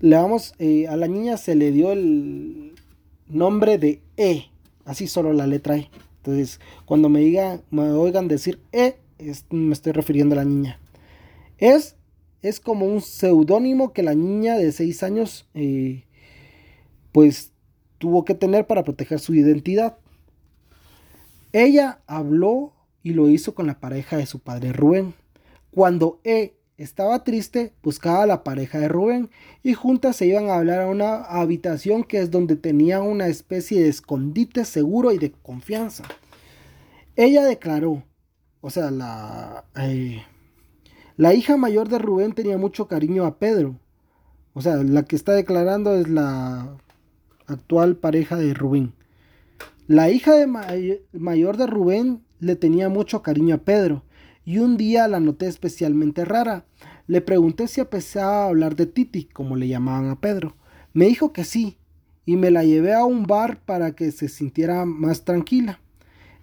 [0.01, 2.75] Le vamos, eh, a la niña se le dio el
[3.29, 4.51] nombre de E,
[4.85, 5.91] así solo la letra E.
[6.19, 8.99] Entonces, cuando me digan, me oigan decir E,
[9.51, 10.81] me estoy refiriendo a la niña.
[11.59, 11.97] Es,
[12.43, 16.05] es como un seudónimo que la niña de 6 años, eh,
[17.13, 17.53] pues,
[17.99, 19.99] tuvo que tener para proteger su identidad.
[21.53, 25.15] Ella habló y lo hizo con la pareja de su padre Rubén.
[25.71, 29.31] Cuando E estaba triste, buscaba a la pareja de Rubén
[29.65, 33.83] y juntas se iban a hablar a una habitación que es donde tenía una especie
[33.83, 36.05] de escondite seguro y de confianza.
[37.17, 38.05] Ella declaró,
[38.61, 40.23] o sea, la, eh,
[41.17, 43.77] la hija mayor de Rubén tenía mucho cariño a Pedro.
[44.55, 46.77] O sea, la que está declarando es la
[47.47, 48.93] actual pareja de Rubén.
[49.89, 50.47] La hija de
[51.13, 54.05] mayor de Rubén le tenía mucho cariño a Pedro
[54.49, 56.65] y un día la noté especialmente rara.
[57.07, 60.57] Le pregunté si empezaba a hablar de Titi, como le llamaban a Pedro.
[60.95, 61.77] Me dijo que sí,
[62.25, 65.81] y me la llevé a un bar para que se sintiera más tranquila.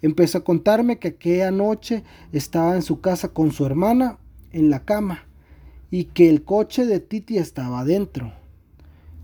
[0.04, 4.20] Empezó a contarme que aquella noche estaba en su casa con su hermana
[4.52, 5.24] en la cama
[5.90, 8.34] y que el coche de Titi estaba dentro.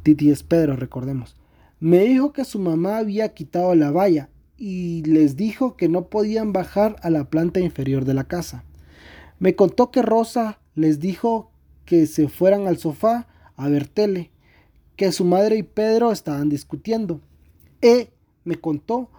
[0.02, 1.38] Titi es Pedro, recordemos.
[1.80, 6.52] Me dijo que su mamá había quitado la valla y les dijo que no podían
[6.52, 8.64] bajar a la planta inferior de la casa.
[9.42, 11.50] Me contó que Rosa les dijo
[11.86, 14.30] que se fueran al sofá a ver tele,
[14.96, 17.22] que su madre y Pedro estaban discutiendo.
[17.82, 18.12] E
[18.44, 19.10] me contó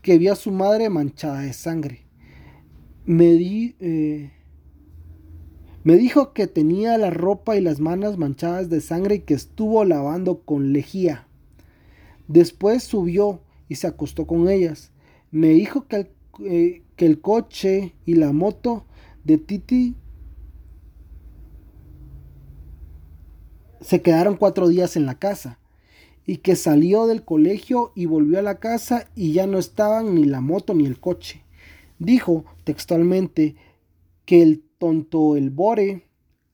[0.00, 2.06] que vio a su madre manchada de sangre.
[3.04, 4.32] Me, di, eh,
[5.84, 9.84] me dijo que tenía la ropa y las manos manchadas de sangre y que estuvo
[9.84, 11.28] lavando con lejía.
[12.28, 14.90] Después subió y se acostó con ellas.
[15.30, 16.08] Me dijo que el,
[16.46, 18.86] eh, que el coche y la moto
[19.26, 19.96] de Titi
[23.80, 25.58] se quedaron cuatro días en la casa
[26.24, 30.24] y que salió del colegio y volvió a la casa y ya no estaban ni
[30.24, 31.42] la moto ni el coche.
[31.98, 33.56] Dijo textualmente
[34.24, 36.04] que el tonto el bore,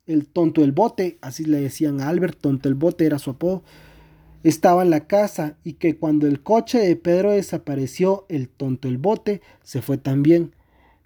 [0.07, 3.63] el tonto el bote, así le decían a Albert, tonto el bote era su apodo,
[4.45, 8.97] estaba en la casa y que cuando el coche de Pedro desapareció, el tonto el
[8.97, 10.55] bote se fue también.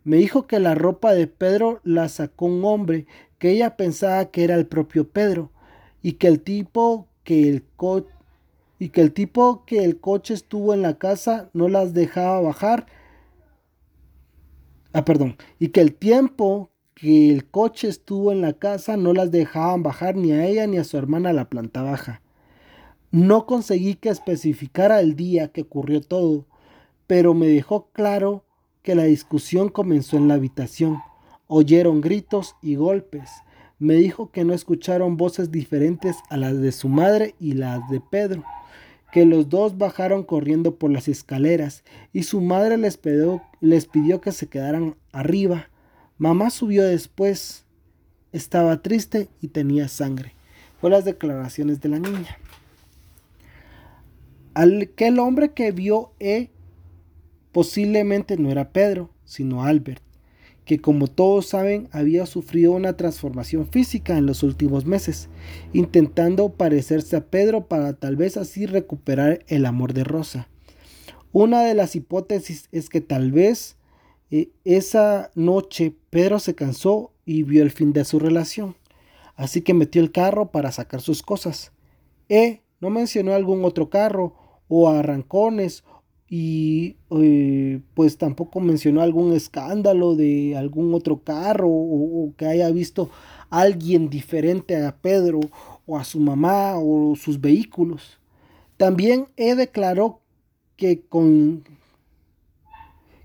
[0.07, 3.07] Me dijo que la ropa de Pedro la sacó un hombre
[3.41, 5.51] que ella pensaba que era el propio Pedro
[6.01, 7.65] y que el tipo que el
[8.79, 12.87] y que el tipo que el coche estuvo en la casa no las dejaba bajar.
[14.93, 15.39] Ah, perdón.
[15.59, 20.15] Y que el tiempo que el coche estuvo en la casa no las dejaban bajar
[20.15, 22.23] ni a ella ni a su hermana a la planta baja.
[23.11, 26.47] No conseguí que especificara el día que ocurrió todo,
[27.09, 28.46] pero me dejó claro
[28.87, 31.03] que la discusión comenzó en la habitación.
[31.49, 33.29] Oyeron gritos y golpes.
[33.81, 38.01] Me dijo que no escucharon voces diferentes a las de su madre y las de
[38.01, 38.45] Pedro,
[39.11, 41.83] que los dos bajaron corriendo por las escaleras
[42.13, 45.69] y su madre les pidió, les pidió que se quedaran arriba.
[46.17, 47.65] Mamá subió después.
[48.31, 50.37] Estaba triste y tenía sangre.
[50.81, 52.39] Fue las declaraciones de la niña.
[54.55, 56.51] Aquel hombre que vio E
[57.57, 60.03] posiblemente no era Pedro, sino Albert,
[60.67, 65.31] que como todos saben había sufrido una transformación física en los últimos meses,
[65.73, 70.51] intentando parecerse a Pedro para tal vez así recuperar el amor de Rosa.
[71.33, 73.79] Una de las hipótesis es que tal vez
[74.31, 78.77] eh, esa noche Pedro se cansó y vio el fin de su relación,
[79.35, 81.73] así que metió el carro para sacar sus cosas.
[82.29, 84.35] E no mencionó algún otro carro
[84.69, 85.85] o arrancones
[86.29, 93.11] y eh, pues tampoco mencionó algún escándalo de algún otro carro o, que haya visto
[93.49, 95.41] alguien diferente a Pedro
[95.87, 98.19] o a su mamá o sus vehículos.
[98.77, 100.21] También E declaró
[100.77, 101.65] que, con,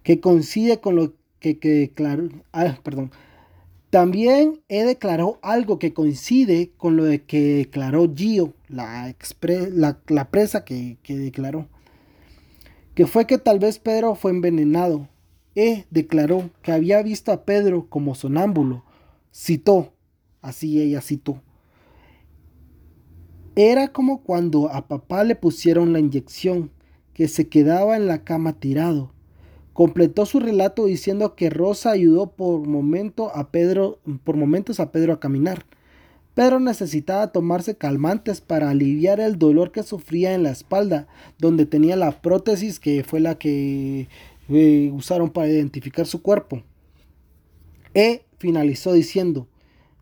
[0.04, 2.30] que coincide con lo que, declaró.
[2.54, 3.12] Ah, perdón.
[3.89, 9.14] También E declaró algo que coincide con lo de que declaró Gio, la,
[10.08, 11.68] la, presa que, que declaró.
[12.96, 15.08] Que fue que tal vez Pedro fue envenenado.
[15.56, 18.84] E declaró que había visto a Pedro como sonámbulo.
[19.32, 19.94] Citó,
[20.42, 21.42] así ella citó.
[23.56, 26.72] Era como cuando a papá le pusieron la inyección,
[27.14, 29.12] que se quedaba en la cama tirado.
[29.74, 35.14] Completó su relato diciendo que Rosa ayudó por, momento a Pedro, por momentos a Pedro
[35.14, 35.66] a caminar.
[36.34, 41.07] Pedro necesitaba tomarse calmantes para aliviar el dolor que sufría en la espalda,
[41.38, 44.07] donde tenía la prótesis que fue la que
[44.47, 46.63] eh, usaron para identificar su cuerpo.
[47.93, 49.47] E finalizó diciendo,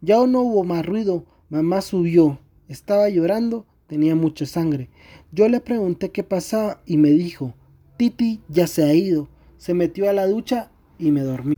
[0.01, 4.89] ya no hubo más ruido, mamá subió, estaba llorando, tenía mucha sangre.
[5.31, 7.55] Yo le pregunté qué pasaba y me dijo,
[7.97, 9.27] Titi ya se ha ido,
[9.57, 10.69] se metió a la ducha
[10.99, 11.55] y me dormí.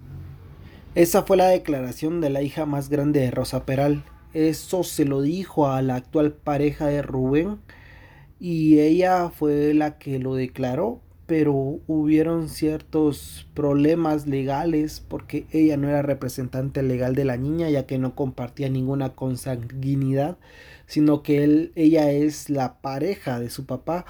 [0.95, 4.03] Esa fue la declaración de la hija más grande de Rosa Peral.
[4.33, 7.59] Eso se lo dijo a la actual pareja de Rubén
[8.39, 11.01] y ella fue la que lo declaró
[11.31, 17.85] pero hubieron ciertos problemas legales porque ella no era representante legal de la niña ya
[17.85, 20.37] que no compartía ninguna consanguinidad
[20.87, 24.05] sino que él, ella es la pareja de su papá.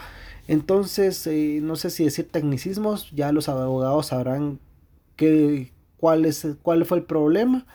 [0.48, 4.60] Entonces eh, no sé si decir tecnicismos ya los abogados sabrán
[5.16, 7.68] qué, cuál, es, cuál fue el problema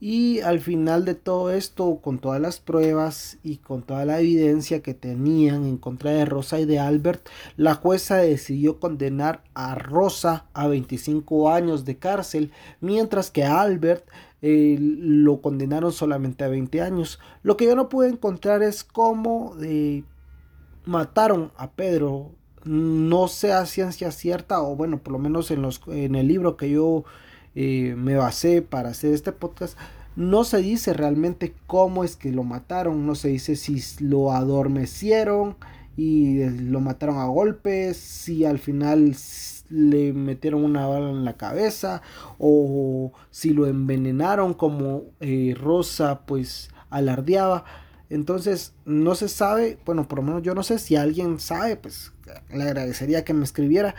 [0.00, 4.82] y al final de todo esto, con todas las pruebas y con toda la evidencia
[4.82, 7.28] que tenían en contra de Rosa y de Albert,
[7.58, 14.08] la jueza decidió condenar a Rosa a 25 años de cárcel, mientras que a Albert
[14.40, 17.20] eh, lo condenaron solamente a 20 años.
[17.42, 20.04] Lo que yo no pude encontrar es cómo eh,
[20.86, 22.30] mataron a Pedro.
[22.64, 26.56] No sé a ciencia cierta, o bueno, por lo menos en, los, en el libro
[26.56, 27.04] que yo
[27.54, 29.76] eh, me basé para hacer este podcast,
[30.16, 35.56] no se dice realmente cómo es que lo mataron, no se dice si lo adormecieron
[35.96, 39.14] y lo mataron a golpes, si al final
[39.68, 42.02] le metieron una bala en la cabeza
[42.38, 47.64] o si lo envenenaron como eh, Rosa pues alardeaba.
[48.10, 52.12] Entonces no se sabe, bueno, por lo menos yo no sé si alguien sabe, pues
[52.52, 53.94] le agradecería que me escribiera.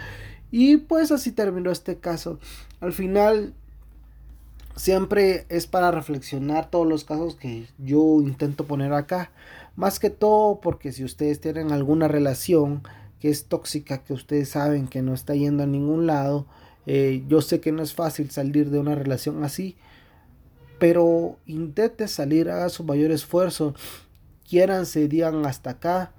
[0.52, 2.38] Y pues así terminó este caso.
[2.82, 3.54] Al final
[4.76, 9.32] siempre es para reflexionar todos los casos que yo intento poner acá.
[9.76, 12.84] Más que todo porque si ustedes tienen alguna relación
[13.20, 16.48] que es tóxica, que ustedes saben que no está yendo a ningún lado,
[16.88, 19.78] eh, yo sé que no es fácil salir de una relación así,
[20.80, 23.76] pero intente salir, haga su mayor esfuerzo,
[24.84, 26.12] se digan hasta acá,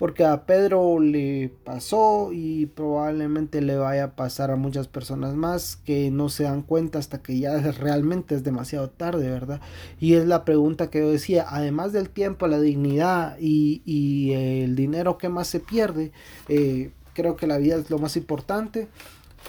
[0.00, 5.76] porque a Pedro le pasó y probablemente le vaya a pasar a muchas personas más
[5.76, 9.60] que no se dan cuenta hasta que ya realmente es demasiado tarde, ¿verdad?
[9.98, 15.18] Y es la pregunta que yo decía, además del tiempo, la dignidad y, el dinero
[15.18, 16.12] que más se pierde,
[16.48, 18.88] eh, creo que la vida es lo más importante.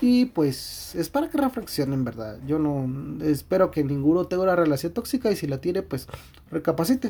[0.02, 2.40] Y pues es para que reflexionen, ¿verdad?
[2.46, 6.08] Yo no espero que ninguno tenga una relación tóxica y si la tiene, pues
[6.50, 7.08] recapacite.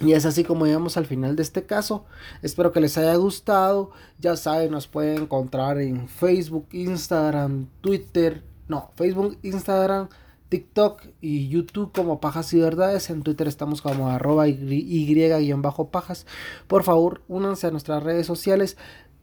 [0.00, 2.04] Y es así como llegamos al final de este caso.
[2.42, 3.90] Espero que les haya gustado.
[4.18, 8.42] Ya saben, nos pueden encontrar en Facebook, Instagram, Twitter.
[8.68, 10.08] No, Facebook, Instagram,
[10.48, 13.10] TikTok y YouTube como Pajas y Verdades.
[13.10, 16.26] En Twitter estamos como arroba y-pajas.
[16.66, 18.76] Por favor, únanse a nuestras redes sociales.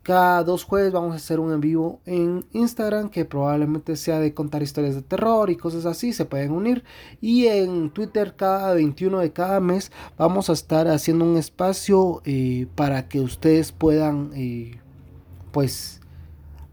[0.04, 4.34] Cada dos jueves vamos a hacer un en vivo en Instagram que probablemente sea de
[4.34, 6.84] contar historias de terror y cosas así, se pueden unir.
[7.22, 12.66] Y en Twitter cada 21 de cada mes vamos a estar haciendo un espacio eh,
[12.74, 14.80] para que ustedes puedan eh,
[15.52, 16.02] pues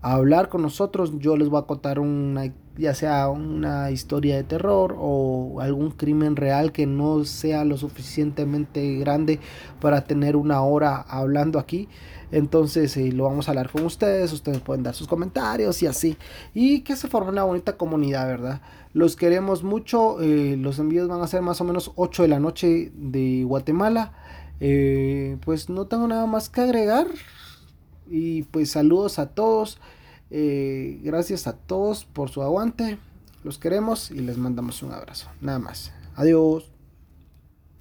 [0.00, 1.12] hablar con nosotros.
[1.18, 6.36] Yo les voy a contar una ya sea una historia de terror o algún crimen
[6.36, 9.40] real que no sea lo suficientemente grande
[9.80, 11.88] para tener una hora hablando aquí.
[12.30, 16.16] Entonces eh, lo vamos a hablar con ustedes, ustedes pueden dar sus comentarios y así.
[16.54, 18.60] Y que se forme una bonita comunidad, ¿verdad?
[18.92, 22.38] Los queremos mucho, eh, los envíos van a ser más o menos 8 de la
[22.38, 24.12] noche de Guatemala.
[24.60, 27.06] Eh, pues no tengo nada más que agregar.
[28.10, 29.78] Y pues saludos a todos.
[30.30, 32.98] Gracias a todos por su aguante.
[33.44, 35.28] Los queremos y les mandamos un abrazo.
[35.40, 35.92] Nada más.
[36.16, 36.70] Adiós.